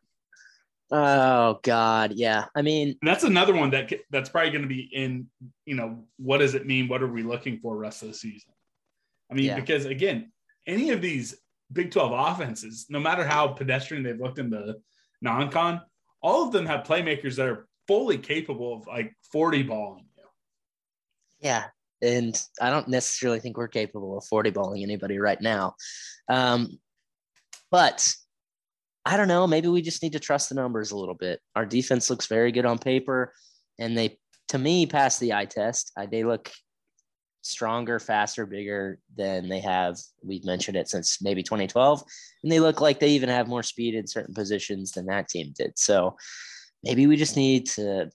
[0.93, 2.45] Oh God, yeah.
[2.55, 5.27] I mean, And that's another one that that's probably going to be in,
[5.67, 6.87] you know, what does it mean?
[6.87, 8.53] What are we looking for rest of the season?
[9.33, 9.57] I mean, Yeah.
[9.57, 10.31] because again,
[10.65, 11.35] any of these
[11.73, 14.81] Big 12 offenses, no matter how pedestrian they've looked in the
[15.21, 15.81] non con,
[16.23, 20.25] all of them have playmakers that are fully capable of like 40 balling you.
[21.41, 21.65] Yeah.
[22.01, 25.75] And I don't necessarily think we're capable of 40 balling anybody right now.
[26.29, 26.79] Um,
[27.71, 28.07] but
[29.05, 29.47] I don't know.
[29.47, 31.41] Maybe we just need to trust the numbers a little bit.
[31.57, 33.33] Our defense looks very good on paper,
[33.79, 34.19] and they,
[34.49, 35.93] to me, pass the eye test.
[35.97, 36.51] Uh, they look
[37.43, 39.99] stronger, faster, bigger than they have.
[40.23, 42.03] We've mentioned it since maybe 2012,
[42.43, 45.53] and they look like they even have more speed in certain positions than that team
[45.57, 45.73] did.
[45.77, 46.17] So
[46.83, 48.11] maybe we just need to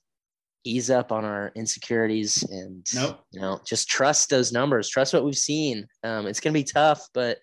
[0.63, 3.21] ease up on our insecurities and Nope.
[3.31, 6.65] you know just trust those numbers trust what we've seen um, it's going to be
[6.65, 7.37] tough but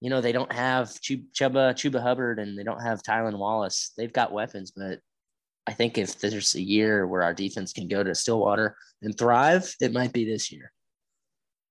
[0.00, 3.92] you know they don't have Ch- chuba chuba hubbard and they don't have tylan wallace
[3.96, 4.98] they've got weapons but
[5.66, 9.74] i think if there's a year where our defense can go to stillwater and thrive
[9.80, 10.70] it might be this year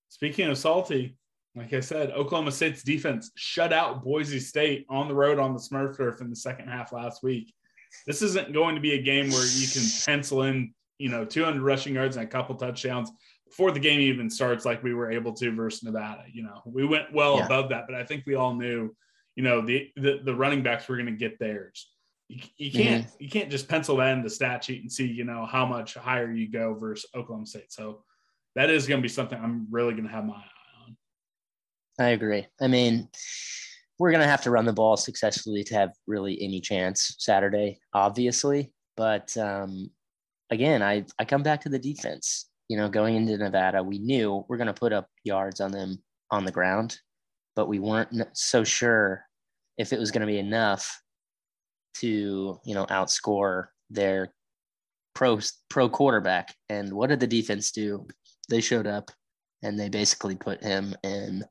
[0.09, 1.15] Speaking of salty,
[1.55, 5.59] like I said, Oklahoma State's defense shut out Boise State on the road on the
[5.59, 7.53] Smurf turf in the second half last week.
[8.05, 11.61] This isn't going to be a game where you can pencil in, you know, 200
[11.61, 13.11] rushing yards and a couple touchdowns
[13.47, 16.23] before the game even starts, like we were able to versus Nevada.
[16.31, 17.45] You know, we went well Yeah.
[17.45, 18.95] above that, but I think we all knew,
[19.35, 21.89] you know, the the, the running backs were going to get theirs.
[22.27, 22.83] You, you mhm.
[22.83, 25.65] can't you can't just pencil that in the stat sheet and see, you know, how
[25.65, 27.71] much higher you go versus Oklahoma State.
[27.71, 28.03] So
[28.55, 30.97] that is going to be something I'm really going to have my eye on.
[31.99, 33.07] i agree i mean
[33.99, 37.79] we're going to have to run the ball successfully to have really any chance saturday
[37.93, 38.71] obviously.
[38.97, 39.91] But um,
[40.49, 42.49] again I, I come back to the defense.
[42.67, 46.01] You know going into nevada we knew we're going to put up yards on them
[46.31, 46.97] on the ground
[47.55, 49.25] but we weren't so sure
[49.77, 51.01] if it was going to be enough
[51.95, 54.33] to you know outscore their
[55.19, 55.39] pro
[55.69, 56.55] pro quarterback.
[56.69, 58.07] And what did the defense do?
[58.49, 59.11] They showed up
[59.63, 61.43] and they basically put him in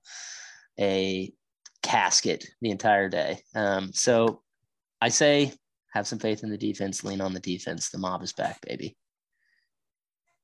[0.80, 1.32] a
[1.88, 4.42] casket the entire day um, so
[5.00, 5.52] i say
[5.92, 8.94] have some faith in the defense lean on the defense the mob is back baby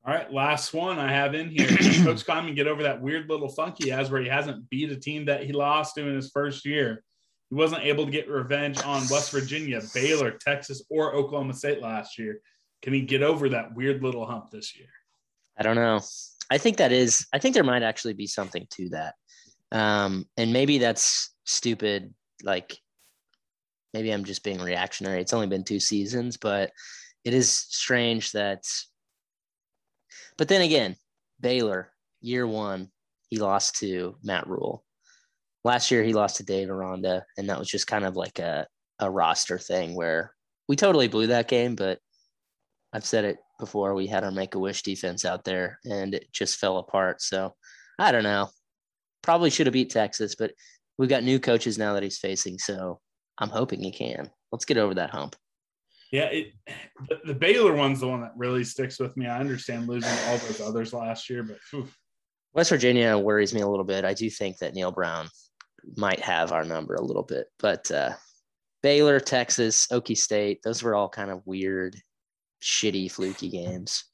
[0.06, 1.66] All right, last one I have in here.
[1.66, 4.96] Coach Klieman get over that weird little funk he has where he hasn't beat a
[4.96, 7.02] team that he lost to in his first year.
[7.50, 12.18] He wasn't able to get revenge on West Virginia, Baylor, Texas, or Oklahoma State last
[12.18, 12.40] year.
[12.82, 14.88] Can he get over that weird little hump this year?
[15.58, 16.00] I don't know.
[16.50, 19.14] I think that is, I think there might actually be something to that.
[19.72, 22.14] Um, and maybe that's stupid.
[22.42, 22.78] Like
[23.92, 25.20] maybe I'm just being reactionary.
[25.20, 26.70] It's only been two seasons, but
[27.24, 28.64] it is strange that.
[30.36, 30.96] But then again,
[31.40, 31.90] Baylor,
[32.20, 32.90] year one,
[33.28, 34.84] he lost to Matt Rhule.
[35.62, 38.66] Last year, he lost to Dave Aranda, and that was just kind of like a,
[38.98, 40.34] a roster thing where
[40.68, 42.00] we totally blew that game, but
[42.92, 43.94] I've said it before.
[43.94, 47.20] We had our make a wish defense out there and it just fell apart.
[47.22, 47.54] So
[47.98, 48.48] I don't know.
[49.22, 50.52] Probably should have beat Texas, but
[50.98, 52.58] we've got new coaches now that he's facing.
[52.58, 53.00] So
[53.38, 54.30] I'm hoping he can.
[54.52, 55.36] Let's get over that hump.
[56.12, 56.52] Yeah, it
[57.08, 59.26] the, the Baylor one's the one that really sticks with me.
[59.26, 61.88] I understand losing all those others last year, but phew,
[62.52, 64.04] West Virginia worries me a little bit.
[64.04, 65.28] I do think that Neal Brown
[65.96, 68.12] might have our number a little bit, but uh,
[68.82, 71.96] Baylor, Texas, Okie State, those were all kind of weird
[72.62, 74.04] shitty, fluky games.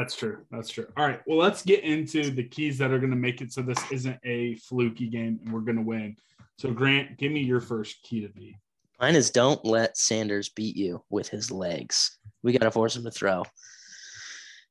[0.00, 0.38] That's true.
[0.50, 0.86] That's true.
[0.96, 1.20] All right.
[1.26, 4.18] Well, let's get into the keys that are going to make it so this isn't
[4.24, 6.16] a fluky game and we're going to win.
[6.56, 8.56] So, Grant, give me your first key to be.
[8.98, 12.18] Mine is don't let Sanders beat you with his legs.
[12.42, 13.42] We got to force him to throw.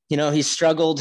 [0.10, 1.00] You know, he struggled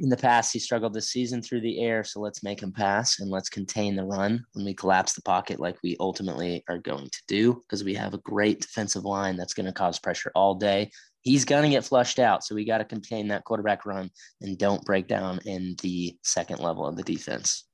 [0.00, 0.52] in the past.
[0.52, 2.02] He struggled this season through the air.
[2.02, 5.60] So let's make him pass and let's contain the run when we collapse the pocket
[5.60, 9.54] like we ultimately are going to do because we have a great defensive line that's
[9.54, 10.90] going to cause pressure all day
[11.24, 12.44] he's going to get flushed out.
[12.44, 14.10] So we got to contain that quarterback run
[14.40, 17.66] and don't break down in the second level of the defense.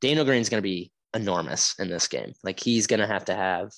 [0.00, 2.32] Daniel Green's going to be enormous in this game.
[2.42, 3.70] Like he's going to have to have.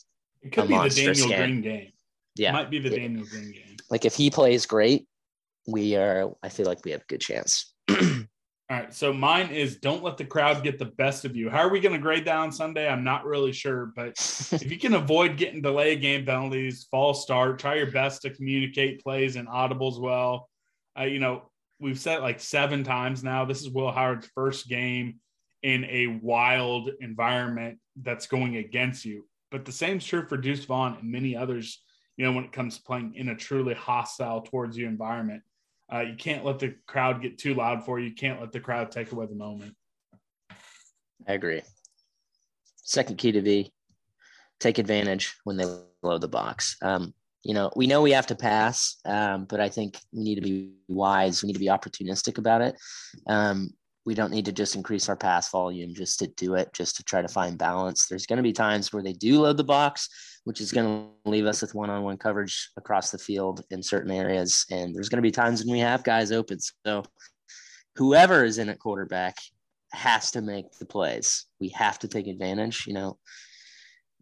[0.42, 1.28] It could be the Daniel.
[1.28, 1.92] Green game.
[2.36, 3.76] Yeah, might be the Daniel Green game.
[3.90, 5.06] Like if he plays great,
[5.66, 6.30] we are.
[6.42, 7.74] I feel like we have a good chance.
[8.70, 8.94] All right.
[8.94, 11.50] So mine is don't let the crowd get the best of you.
[11.50, 12.88] How are we going to grade that on Sunday?
[12.88, 13.92] I'm not really sure.
[13.96, 14.10] But
[14.52, 19.02] if you can avoid getting delay game penalties, false start, try your best to communicate
[19.02, 20.48] plays and audibles well.
[20.96, 21.50] Uh, you know,
[21.80, 23.44] we've said like seven times now.
[23.44, 25.16] This is Will Howard's first game
[25.64, 29.26] in a wild environment that's going against you.
[29.50, 31.82] But the same is true for Deuce Vaughn and many others,
[32.16, 35.42] you know, when it comes to playing in a truly hostile towards you environment.
[35.93, 38.09] Uh, you can't let the crowd get too loud for you.
[38.09, 39.74] You can't let the crowd take away the moment.
[41.28, 41.62] I agree.
[42.76, 43.72] Second key to V,
[44.59, 45.64] take advantage when they
[46.03, 46.76] load the box.
[46.82, 50.34] Um, you know, we know we have to pass, um, but I think we need
[50.36, 51.43] to be wise.
[51.43, 52.76] We need to be opportunistic about it.
[53.26, 53.70] Um,
[54.07, 57.03] we don't need to just increase our pass volume just to do it, just to
[57.05, 58.07] try to find balance.
[58.07, 60.09] There's going to be times where they do load the box,
[60.44, 63.82] which is going to leave us with one on one coverage across the field in
[63.82, 64.64] certain areas.
[64.70, 66.59] And there's going to be times when we have guys open.
[66.86, 67.05] So
[67.96, 69.36] whoever is in at quarterback
[69.92, 71.46] has to make the plays.
[71.61, 72.86] We have to take advantage.
[72.86, 73.18] You know,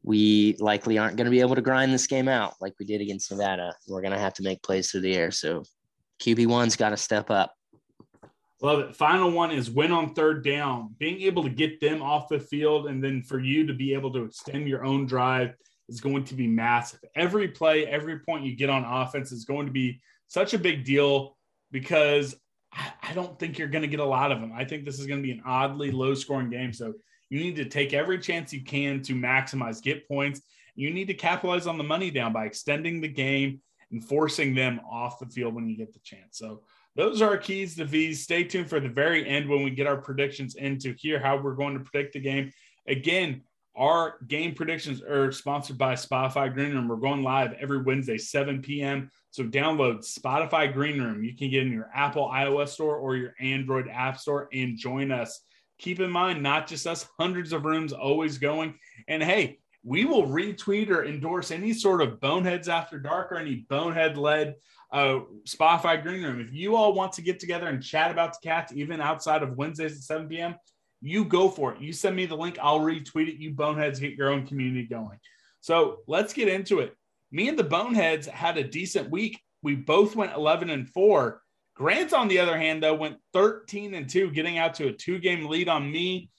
[0.02, 3.00] we likely aren't going to be able to grind this game out like we did
[3.00, 3.74] against Nevada.
[3.86, 5.30] We're going to have to make plays through the air.
[5.30, 5.62] So
[6.20, 7.54] QB1's got to step up.
[8.60, 8.96] Love it.
[8.96, 10.94] Final one is win on third down.
[10.98, 14.12] Being able to get them off the field and then for you to be able
[14.12, 15.54] to extend your own drive
[15.88, 17.00] is going to be massive.
[17.14, 20.84] Every play, every point you get on offense is going to be such a big
[20.84, 21.36] deal
[21.70, 22.34] because
[22.72, 24.52] I don't think you're going to get a lot of them.
[24.54, 26.72] I think this is going to be an oddly low scoring game.
[26.72, 26.94] So
[27.30, 30.42] you need to take every chance you can to maximize, get points.
[30.74, 34.80] You need to capitalize on the money down by extending the game and forcing them
[34.90, 36.38] off the field when you get the chance.
[36.38, 36.62] So
[36.98, 38.24] those are our keys to V's.
[38.24, 41.40] Stay tuned for the very end when we get our predictions in to hear how
[41.40, 42.50] we're going to predict the game.
[42.88, 43.42] Again,
[43.76, 46.88] our game predictions are sponsored by Spotify Green Room.
[46.88, 49.12] We're going live every Wednesday, 7 p.m.
[49.30, 51.22] So download Spotify Green Room.
[51.22, 55.12] You can get in your Apple iOS store or your Android App Store and join
[55.12, 55.42] us.
[55.78, 58.74] Keep in mind, not just us, hundreds of rooms always going.
[59.06, 63.64] And hey, we will retweet or endorse any sort of Boneheads After Dark or any
[63.68, 64.56] Bonehead led
[64.92, 66.40] uh, Spotify Green Room.
[66.40, 69.56] If you all want to get together and chat about the cats, even outside of
[69.56, 70.54] Wednesdays at 7 p.m.,
[71.00, 71.80] you go for it.
[71.80, 73.40] You send me the link, I'll retweet it.
[73.40, 75.18] You boneheads get your own community going.
[75.60, 76.96] So let's get into it.
[77.30, 79.40] Me and the boneheads had a decent week.
[79.62, 81.42] We both went 11 and 4.
[81.74, 85.18] Grant, on the other hand, though, went 13 and 2, getting out to a two
[85.18, 86.30] game lead on me.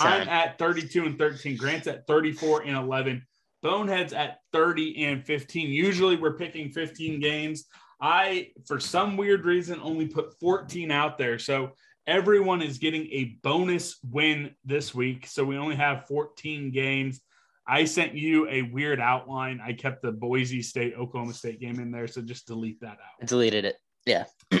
[0.00, 1.56] I'm at 32 and 13.
[1.56, 3.24] Grant's at 34 and 11.
[3.62, 5.70] Boneheads at 30 and 15.
[5.70, 7.66] Usually we're picking 15 games.
[8.00, 11.38] I, for some weird reason, only put 14 out there.
[11.38, 11.72] So
[12.06, 15.26] everyone is getting a bonus win this week.
[15.26, 17.20] So we only have 14 games.
[17.66, 19.60] I sent you a weird outline.
[19.62, 22.06] I kept the Boise State Oklahoma State game in there.
[22.06, 23.20] So just delete that out.
[23.20, 23.76] I deleted it.
[24.06, 24.24] Yeah.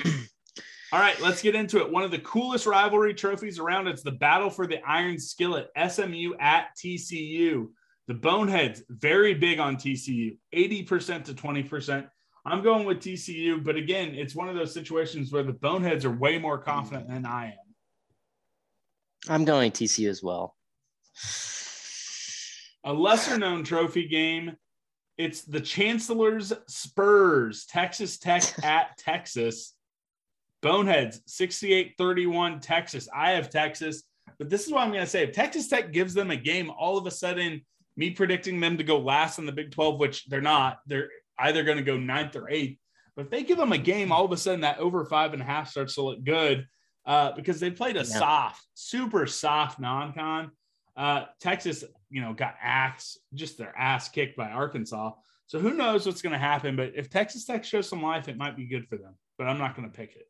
[0.90, 1.90] All right, let's get into it.
[1.90, 3.88] One of the coolest rivalry trophies around.
[3.88, 7.68] It's the battle for the Iron Skillet, SMU at TCU.
[8.08, 12.08] The Boneheads, very big on TCU, 80% to 20%.
[12.46, 16.10] I'm going with TCU, but again, it's one of those situations where the Boneheads are
[16.10, 17.14] way more confident mm.
[17.14, 17.68] than I am.
[19.28, 20.54] I'm going TCU as well.
[22.84, 24.56] A lesser known trophy game.
[25.18, 29.74] It's the Chancellor's Spurs, Texas Tech at Texas.
[30.62, 33.08] Boneheads, 68 31, Texas.
[33.14, 34.04] I have Texas,
[34.38, 35.24] but this is what I'm going to say.
[35.24, 37.60] If Texas Tech gives them a game, all of a sudden,
[37.96, 41.64] me predicting them to go last in the Big 12, which they're not, they're either
[41.64, 42.78] going to go ninth or eighth.
[43.16, 45.42] But if they give them a game, all of a sudden that over five and
[45.42, 46.66] a half starts to look good
[47.06, 48.04] uh, because they played a yeah.
[48.04, 50.52] soft, super soft non-con.
[50.96, 55.12] Uh, Texas, you know, got axe just their ass kicked by Arkansas.
[55.46, 56.76] So who knows what's going to happen?
[56.76, 59.14] But if Texas Tech shows some life, it might be good for them.
[59.38, 60.28] But I'm not going to pick it.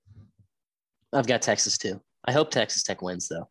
[1.13, 2.01] I've got Texas too.
[2.25, 3.49] I hope Texas Tech wins though.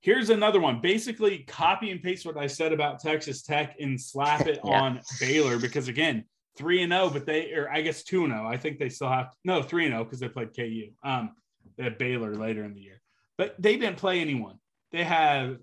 [0.00, 0.80] Here's another one.
[0.80, 4.80] Basically, copy and paste what I said about Texas Tech and slap it yeah.
[4.80, 6.24] on Baylor because, again,
[6.56, 8.46] three and zero, but they or I guess two and zero.
[8.46, 10.88] I think they still have no three and zero because they played KU.
[11.02, 11.30] Um,
[11.76, 13.00] they had Baylor later in the year,
[13.36, 14.58] but they didn't play anyone.
[14.92, 15.58] They have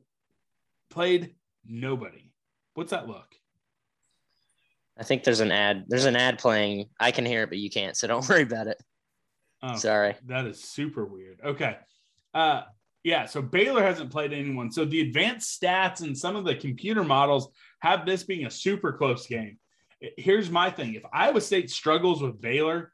[0.89, 2.31] played nobody.
[2.73, 3.36] What's that look?
[4.97, 5.86] I think there's an ad.
[5.88, 6.89] There's an ad playing.
[6.99, 7.97] I can hear it, but you can't.
[7.97, 8.81] So don't worry about it.
[9.61, 10.15] Oh, Sorry.
[10.25, 11.39] That is super weird.
[11.43, 11.77] Okay.
[12.33, 12.63] Uh,
[13.06, 13.28] yeah.
[13.28, 14.72] So Baylor hasn't played anyone.
[14.72, 17.49] So the advanced stats and some of the computer models
[17.82, 19.60] have this being a super close game.
[20.18, 22.91] Here's my thing if Iowa State struggles with Baylor,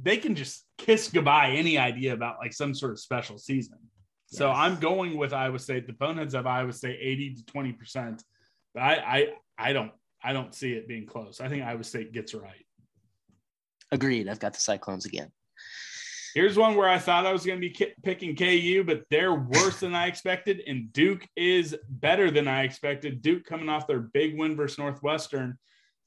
[0.00, 3.78] they can just kiss goodbye any idea about like some sort of special season.
[4.26, 5.88] So I'm going with Iowa State.
[5.88, 8.22] The boneheads of Iowa State 80 to 20 percent.
[8.74, 9.28] But I, I
[9.58, 9.92] I don't
[10.22, 11.40] I don't see it being close.
[11.40, 12.64] I think Iowa State gets right.
[13.90, 14.28] Agreed.
[14.28, 15.32] I've got the Cyclones again.
[16.34, 19.34] Here's one where I thought I was going to be ki- picking KU, but they're
[19.34, 23.22] worse than I expected, and Duke is better than I expected.
[23.22, 25.56] Duke coming off their big win versus Northwestern.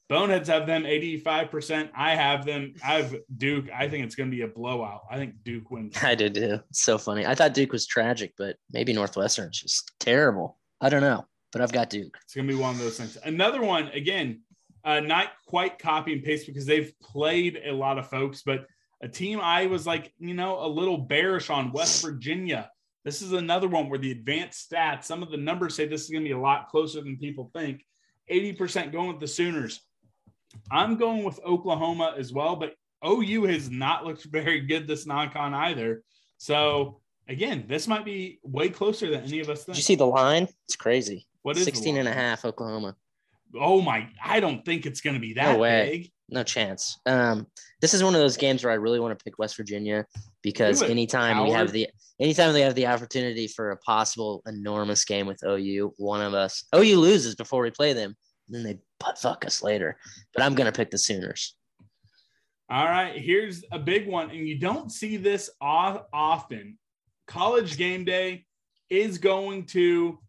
[0.10, 1.90] Boneheads have them 85%.
[1.96, 2.74] I have them.
[2.84, 3.68] I have Duke.
[3.74, 5.02] I think it's going to be a blowout.
[5.10, 5.96] I think Duke wins.
[6.02, 6.60] I did too.
[6.70, 7.26] It's so funny.
[7.26, 10.58] I thought Duke was tragic, but maybe Northwestern's just terrible.
[10.82, 12.18] I don't know, but I've got Duke.
[12.24, 13.18] It's going to be one of those things.
[13.24, 14.42] Another one, again,
[14.84, 18.66] uh, not quite copy and paste because they've played a lot of folks, but
[19.02, 22.72] a team I was like, you know, a little bearish on West Virginia.
[23.06, 26.10] This is another one where the advanced stats, some of the numbers say this is
[26.10, 27.86] going to be a lot closer than people think.
[28.32, 29.82] 80% going with the Sooners.
[30.72, 32.74] I'm going with Oklahoma as well, but
[33.06, 36.04] OU has not looked very good this non con either.
[36.38, 39.76] So, again, this might be way closer than any of us think.
[39.76, 40.48] Did you see the line?
[40.66, 41.28] It's crazy.
[41.44, 42.96] What is the 16 and a half Oklahoma.
[43.58, 44.10] Oh my!
[44.22, 45.90] I don't think it's going to be that No way.
[45.90, 46.12] big.
[46.30, 47.00] No chance.
[47.06, 47.48] Um,
[47.82, 50.06] this is one of those games where I really want to pick West Virginia
[50.42, 51.88] because anytime we have the
[52.20, 56.66] anytime they have the opportunity for a possible enormous game with OU, one of us
[56.76, 58.16] OU loses before we play them,
[58.50, 59.98] then they butt fuck us later.
[60.34, 61.56] But I'm gonna pick the Sooners.
[62.70, 66.78] All right, here's a big one, and you don't see this often.
[67.26, 68.46] College game day
[68.90, 70.20] is going to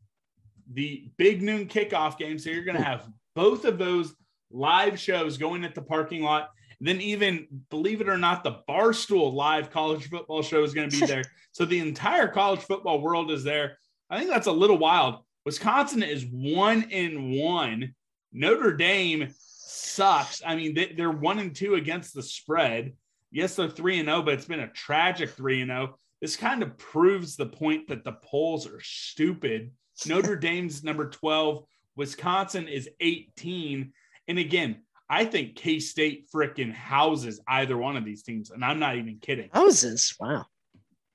[0.73, 4.15] the big noon kickoff game, so you're going to have both of those
[4.51, 6.51] live shows going at the parking lot.
[6.81, 11.01] Then, even believe it or not, the Barstool live college football show is going to
[11.01, 11.25] be there.
[11.53, 13.79] so the entire college football world is there.
[14.09, 15.17] I think that's a little wild.
[15.45, 17.95] Wisconsin is one in one.
[18.33, 20.43] Notre Dame sucks.
[20.47, 22.93] I mean, they, they're one and two against the spread.
[23.31, 25.99] Yes, they're three and zero, but it's been a tragic three and zero.
[26.21, 29.73] This kind of proves the point that the polls are stupid.
[30.07, 31.65] Notre Dame's number twelve.
[31.97, 33.93] Wisconsin is eighteen.
[34.29, 38.79] And again, I think K State freaking houses either one of these teams, and I'm
[38.79, 39.49] not even kidding.
[39.53, 40.15] Houses.
[40.21, 40.45] Wow.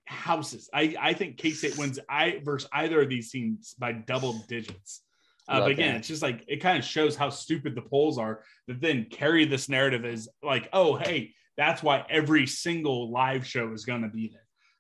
[0.06, 0.70] Houses.
[0.74, 5.02] I I think K State wins I versus either of these teams by double digits.
[5.48, 5.98] Uh, but again, that.
[6.00, 9.46] it's just like it kind of shows how stupid the polls are that then carry
[9.46, 14.08] this narrative as like, oh, hey, that's why every single live show is going to
[14.08, 14.40] be there.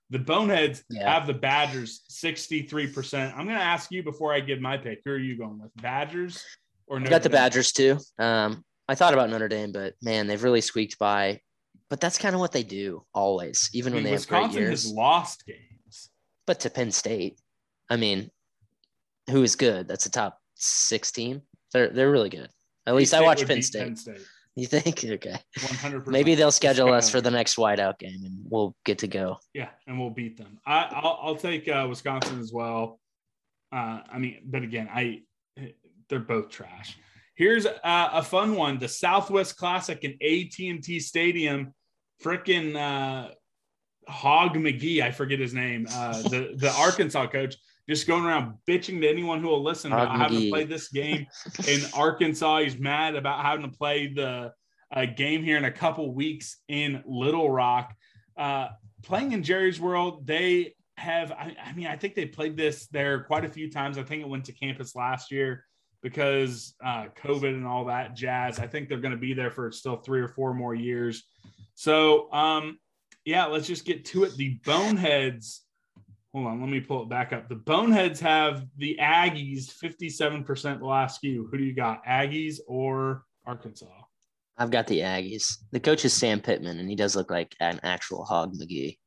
[0.09, 1.11] The Boneheads Yeah.
[1.11, 3.31] have the Badgers 63%.
[3.31, 5.01] I'm going to ask you before I give my pick.
[5.03, 5.71] Who are you going with?
[5.81, 6.41] Badgers
[6.93, 7.35] or I Notre got the Dame?
[7.37, 7.97] Badgers too.
[8.19, 11.39] Um, I thought about Notre Dame, but man, they've really squeaked by.
[11.89, 14.39] But that's kind of what they do always, I even mean, when they have great
[14.41, 14.83] Wisconsin years.
[14.83, 16.09] has lost games.
[16.47, 17.39] but to Penn State,
[17.89, 18.29] I mean,
[19.29, 19.87] who is good?
[19.87, 21.41] That's a top six team.
[21.71, 22.49] They're they're really good.
[22.85, 23.83] At least I K-State watch Penn State.
[23.83, 24.21] Penn State.
[24.55, 25.03] You think?
[25.03, 25.35] Okay.
[25.57, 26.05] 100%.
[26.05, 29.37] Maybe they'll schedule us for the next whiteout game, and we'll get to go.
[29.55, 30.59] Yeah, and we'll beat them.
[30.63, 32.99] I, I'll, I'll take uh, Wisconsin as well.
[33.71, 35.21] Uh, I mean, but again, I
[36.10, 36.97] they're both trash.
[37.36, 41.74] Here's uh, a fun one: the Southwest Classic in AT and T Stadium.
[42.24, 43.32] Frickin' uh,
[44.08, 45.88] Hog McGee, I forget his name.
[45.92, 47.55] Uh, the the Arkansas coach
[47.89, 50.89] just going around bitching to anyone who will listen about Hog having to play this
[50.89, 51.28] game
[51.67, 52.59] in Arkansas.
[52.59, 54.54] He's mad about having to play the
[54.93, 57.93] uh, game here in a couple weeks in Little Rock.
[58.38, 58.70] Uh,
[59.04, 63.24] playing in Jerry's World, they have, I, I mean, I think they played this there
[63.24, 63.97] quite a few times.
[63.97, 65.66] I think it went to campus last year
[66.04, 68.59] because uh, COVID and all that jazz.
[68.59, 71.24] I think they're going to be there for still three or four more years.
[71.74, 72.78] So, um,
[73.25, 74.36] yeah, let's just get to it.
[74.36, 75.62] The Boneheads,
[76.34, 77.47] hold on, let me pull it back up.
[77.47, 83.24] The Boneheads have the Aggies 57% will ask you, who do you got, Aggies or
[83.46, 83.88] Arkansas?
[84.58, 85.58] I've got the Aggies.
[85.71, 88.97] The coach is Sam Pittman, and he does look like an actual Hog McGee.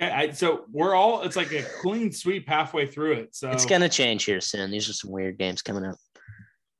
[0.00, 3.34] Okay, I, so we're all, it's like a clean sweep halfway through it.
[3.34, 4.70] So It's gonna change here soon.
[4.70, 5.96] These are some weird games coming up.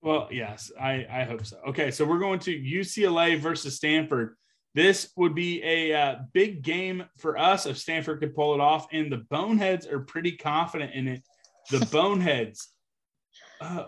[0.02, 1.59] Well, yes, I, I hope so.
[1.68, 4.36] Okay, so we're going to UCLA versus Stanford.
[4.74, 8.86] This would be a uh, big game for us if Stanford could pull it off,
[8.93, 11.22] and the Boneheads are pretty confident in it.
[11.70, 12.68] The Boneheads
[13.60, 13.86] Uh,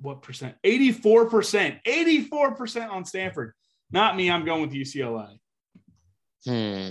[0.00, 0.54] what percent?
[0.64, 1.80] 84%.
[1.84, 3.52] 84% on Stanford.
[3.90, 4.30] Not me.
[4.30, 5.38] I'm going with UCLA.
[6.46, 6.90] Hmm.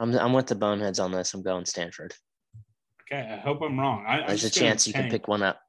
[0.00, 1.34] I'm I'm with the boneheads on this.
[1.34, 2.14] I'm going Stanford.
[3.12, 3.28] Okay.
[3.32, 4.04] I hope I'm wrong.
[4.06, 5.60] I, I'm There's a chance you can pick one up.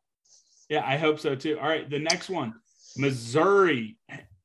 [0.69, 1.59] Yeah, I hope so too.
[1.59, 1.89] All right.
[1.89, 2.53] The next one
[2.97, 3.97] Missouri.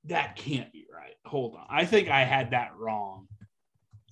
[0.04, 1.14] That can't be right.
[1.24, 1.66] Hold on.
[1.70, 3.28] I think I had that wrong.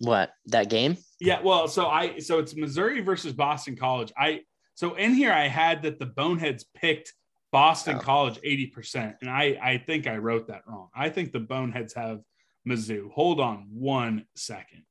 [0.01, 0.97] What that game?
[1.21, 4.13] Yeah, well, so I so it's Missouri versus Boston College.
[4.17, 4.41] I
[4.75, 7.13] so in here I had that the Boneheads picked
[7.53, 8.01] Boston Oh.
[8.01, 10.89] College 80%, and I I think I wrote that wrong.
[10.95, 12.21] I think the Boneheads have
[12.69, 13.11] Mizzou.
[13.13, 14.85] Hold on one second.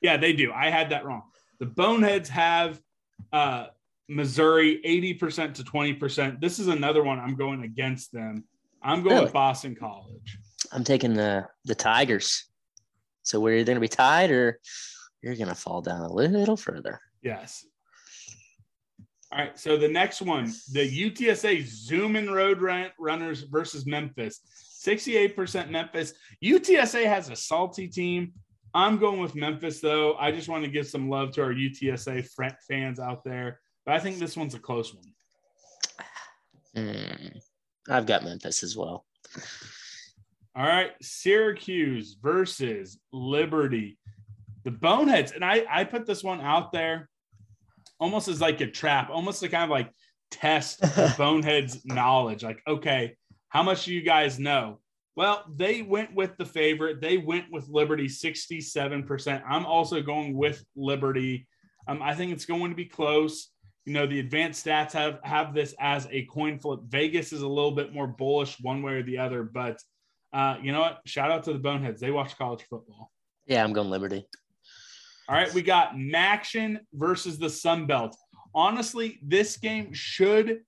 [0.00, 0.52] Yeah, they do.
[0.52, 1.22] I had that wrong.
[1.60, 2.80] The Boneheads have
[3.32, 3.66] uh
[4.08, 6.40] Missouri 80% to 20%.
[6.40, 8.44] This is another one I'm going against them.
[8.82, 9.30] I'm going Really?
[9.30, 10.38] Boston College.
[10.72, 12.44] I'm taking the the Tigers.
[13.22, 14.60] So we're either gonna be tied or
[15.22, 17.00] you're gonna fall down a little further.
[17.22, 17.66] Yes.
[19.30, 19.58] All right.
[19.58, 24.40] So the next one, the UTSA Zoom and Road Run- Runners versus Memphis.
[24.82, 26.14] 68% Memphis.
[26.42, 28.32] UTSA has a salty team.
[28.74, 30.14] I'm going with Memphis, though.
[30.16, 32.28] I just want to give some love to our UTSA
[32.68, 33.60] fans out there.
[33.86, 35.12] But I think this one's a close one.
[36.74, 37.38] Hmm.
[37.88, 39.06] I've got Memphis as well.
[40.54, 40.92] All right.
[41.00, 43.98] Syracuse versus Liberty.
[44.64, 45.32] The Boneheads.
[45.32, 47.08] And I, I put this one out there
[47.98, 49.90] almost as like a trap, almost to kind of like
[50.30, 52.42] test the Boneheads' knowledge.
[52.42, 53.16] Like, okay,
[53.48, 54.80] how much do you guys know?
[55.18, 57.00] Well, they went with the favorite.
[57.00, 59.42] They went with Liberty 67%.
[59.44, 61.48] I'm also going with Liberty.
[61.88, 63.48] Um, I think it's going to be close.
[63.84, 66.82] You know, the advanced stats have have this as a coin flip.
[66.86, 69.82] Vegas is a little bit more bullish one way or the other, but
[70.32, 71.00] uh, you know what?
[71.04, 72.00] Shout out to the Boneheads.
[72.00, 73.10] They watch college football.
[73.44, 74.24] Yeah, I'm going Liberty.
[75.28, 78.14] All right, we got MACtion versus the Sun Belt.
[78.54, 80.60] Honestly, this game should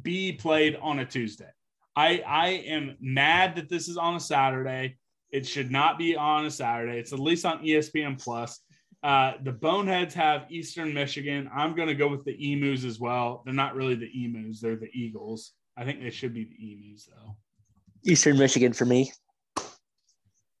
[0.00, 1.50] be played on a Tuesday.
[1.96, 4.96] I I am mad that this is on a Saturday.
[5.30, 6.98] It should not be on a Saturday.
[6.98, 8.60] It's at least on ESPN Plus.
[9.02, 11.50] Uh, the Boneheads have Eastern Michigan.
[11.54, 13.42] I'm going to go with the Emus as well.
[13.44, 15.52] They're not really the Emus; they're the Eagles.
[15.76, 17.36] I think they should be the Emus though.
[18.04, 19.12] Eastern Michigan for me.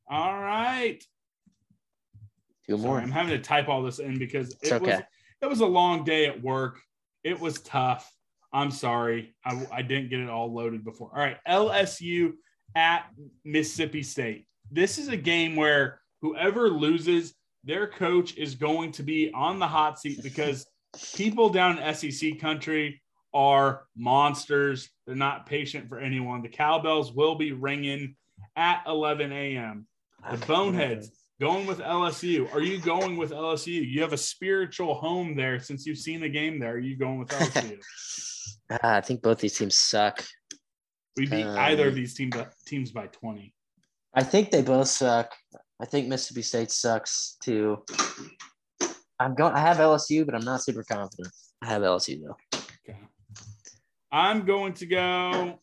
[0.08, 1.02] All right.
[2.66, 3.00] Two Sorry, more.
[3.00, 5.02] I'm having to type all this in because it It's was
[5.42, 6.80] it was a long day at work.
[7.22, 8.13] It was tough.
[8.54, 9.34] I'm sorry.
[9.44, 11.10] I, I didn't get it all loaded before.
[11.12, 12.34] All right, LSU
[12.76, 13.06] at
[13.44, 14.46] Mississippi State.
[14.70, 19.66] This is a game where whoever loses, their coach is going to be on the
[19.66, 20.66] hot seat because
[21.14, 23.02] people down in SEC country
[23.34, 24.88] are monsters.
[25.04, 26.40] They're not patient for anyone.
[26.40, 28.14] The cowbells will be ringing
[28.54, 29.86] at 11 a.m.
[30.30, 31.10] The Boneheads
[31.40, 32.52] going with LSU.
[32.54, 33.86] Are you going with LSU?
[33.88, 36.74] You have a spiritual home there since you've seen the game there.
[36.74, 37.78] Are you going with LSU?
[38.70, 40.24] Ah, I think both these teams suck.
[41.18, 42.30] We beat Um, either of these team,
[42.66, 43.52] teams by 20.
[44.14, 45.32] I think they both suck.
[45.80, 47.84] I think Mississippi State sucks too.
[49.20, 49.52] I'm going.
[49.52, 51.28] I have LSU, but I'm not super confident.
[51.60, 52.58] I have LSU though.
[52.88, 52.98] Okay.
[54.10, 55.58] I'm going to go.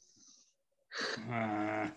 [1.32, 1.88] Uh,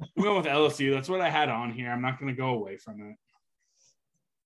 [0.00, 0.92] I'm going with LSU.
[0.92, 1.90] That's what I had on here.
[1.90, 3.16] I'm not going to go away from it.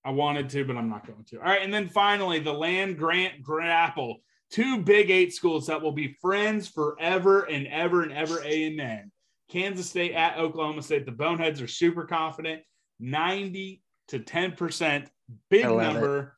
[0.05, 1.39] I wanted to, but I'm not going to.
[1.39, 1.63] All right.
[1.63, 4.19] And then finally, the land grant grapple.
[4.51, 8.43] Two big eight schools that will be friends forever and ever and ever.
[8.43, 9.13] Amen.
[9.51, 11.07] Kansas State at Oklahoma State.
[11.07, 12.63] The Boneheads are super confident.
[12.99, 15.07] 90 to 10%.
[15.51, 16.37] Big I number.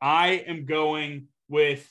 [0.00, 1.88] I am going with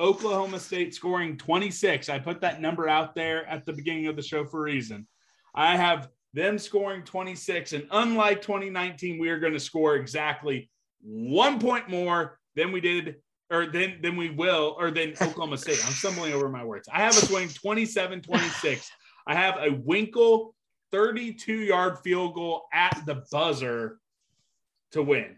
[0.00, 2.08] Oklahoma State scoring 26.
[2.08, 5.06] I put that number out there at the beginning of the show for a reason.
[5.54, 7.72] I have them scoring 26.
[7.74, 10.68] And unlike 2019, we are going to score exactly
[11.00, 13.16] one point more than we did,
[13.50, 15.80] or than, than we will, or than Oklahoma State.
[15.84, 16.88] I'm stumbling over my words.
[16.92, 18.90] I have us winning 27 26.
[19.26, 20.54] I have a Winkle
[20.90, 23.98] 32 yard field goal at the buzzer
[24.92, 25.36] to win.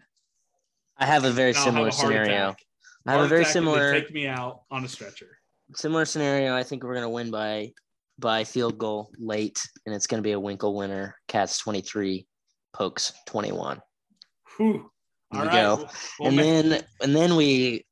[0.97, 2.49] I have a very similar a heart scenario.
[2.49, 2.65] attack.
[3.05, 5.37] I have a very attack and they similar Take me out on a stretcher.
[5.75, 6.55] similar scenario.
[6.55, 7.71] I think we're gonna win by
[8.19, 11.15] by field goal late, and it's gonna be a Winkle winner.
[11.27, 12.27] Cats 23,
[12.73, 13.81] Pokes 21.
[14.57, 14.89] Whew.
[15.31, 15.61] There All you right.
[15.79, 15.89] go.
[16.19, 17.85] We'll- and then and then we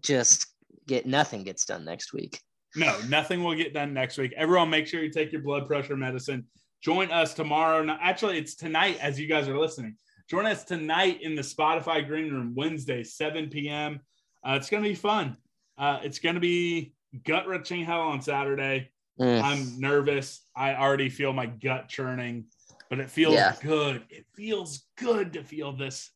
[0.00, 0.46] just
[0.86, 2.40] get nothing gets done next week.
[2.76, 4.32] no, nothing will get done next week.
[4.36, 6.46] Everyone, make sure you take your blood pressure medicine.
[6.82, 7.86] Join us tomorrow.
[8.00, 9.96] Actually, it's tonight as you guys are listening.
[10.28, 14.00] Join us tonight in the Spotify Green Room, Wednesday, 7 p.m.
[14.44, 15.36] Uh, it's going to be fun.
[15.76, 16.94] Uh, it's going to be
[17.24, 18.90] gut wrenching hell on Saturday.
[19.18, 19.42] Mm.
[19.42, 20.42] I'm nervous.
[20.56, 22.46] I already feel my gut churning,
[22.88, 23.54] but it feels Yeah.
[23.62, 24.04] good.
[24.10, 26.10] It feels good to feel this.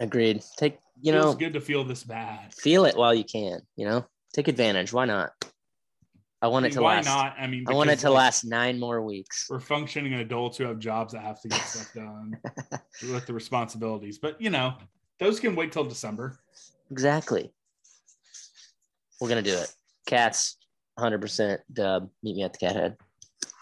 [0.00, 0.42] Agreed.
[0.56, 2.52] Take you know good to feel this bad.
[2.54, 3.60] feel it while you can.
[3.76, 4.06] You know.
[4.34, 4.92] Take advantage.
[4.92, 5.32] Why not?
[6.42, 7.06] I want I it to why last.
[7.06, 7.34] not?
[7.38, 9.46] I mean, I want it to like, last nine more weeks.
[9.50, 12.38] We're functioning adults who have jobs that have to get stuff done
[13.12, 14.18] with the responsibilities.
[14.18, 14.74] But you know,
[15.18, 16.38] those can wait till December.
[16.90, 17.52] Exactly.
[19.20, 19.72] We're gonna do it.
[20.06, 20.57] Cats,
[20.98, 22.10] 100% dub.
[22.22, 22.96] Meet me at the Cathead.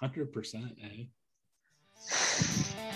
[0.00, 1.04] Hundred percent, eh?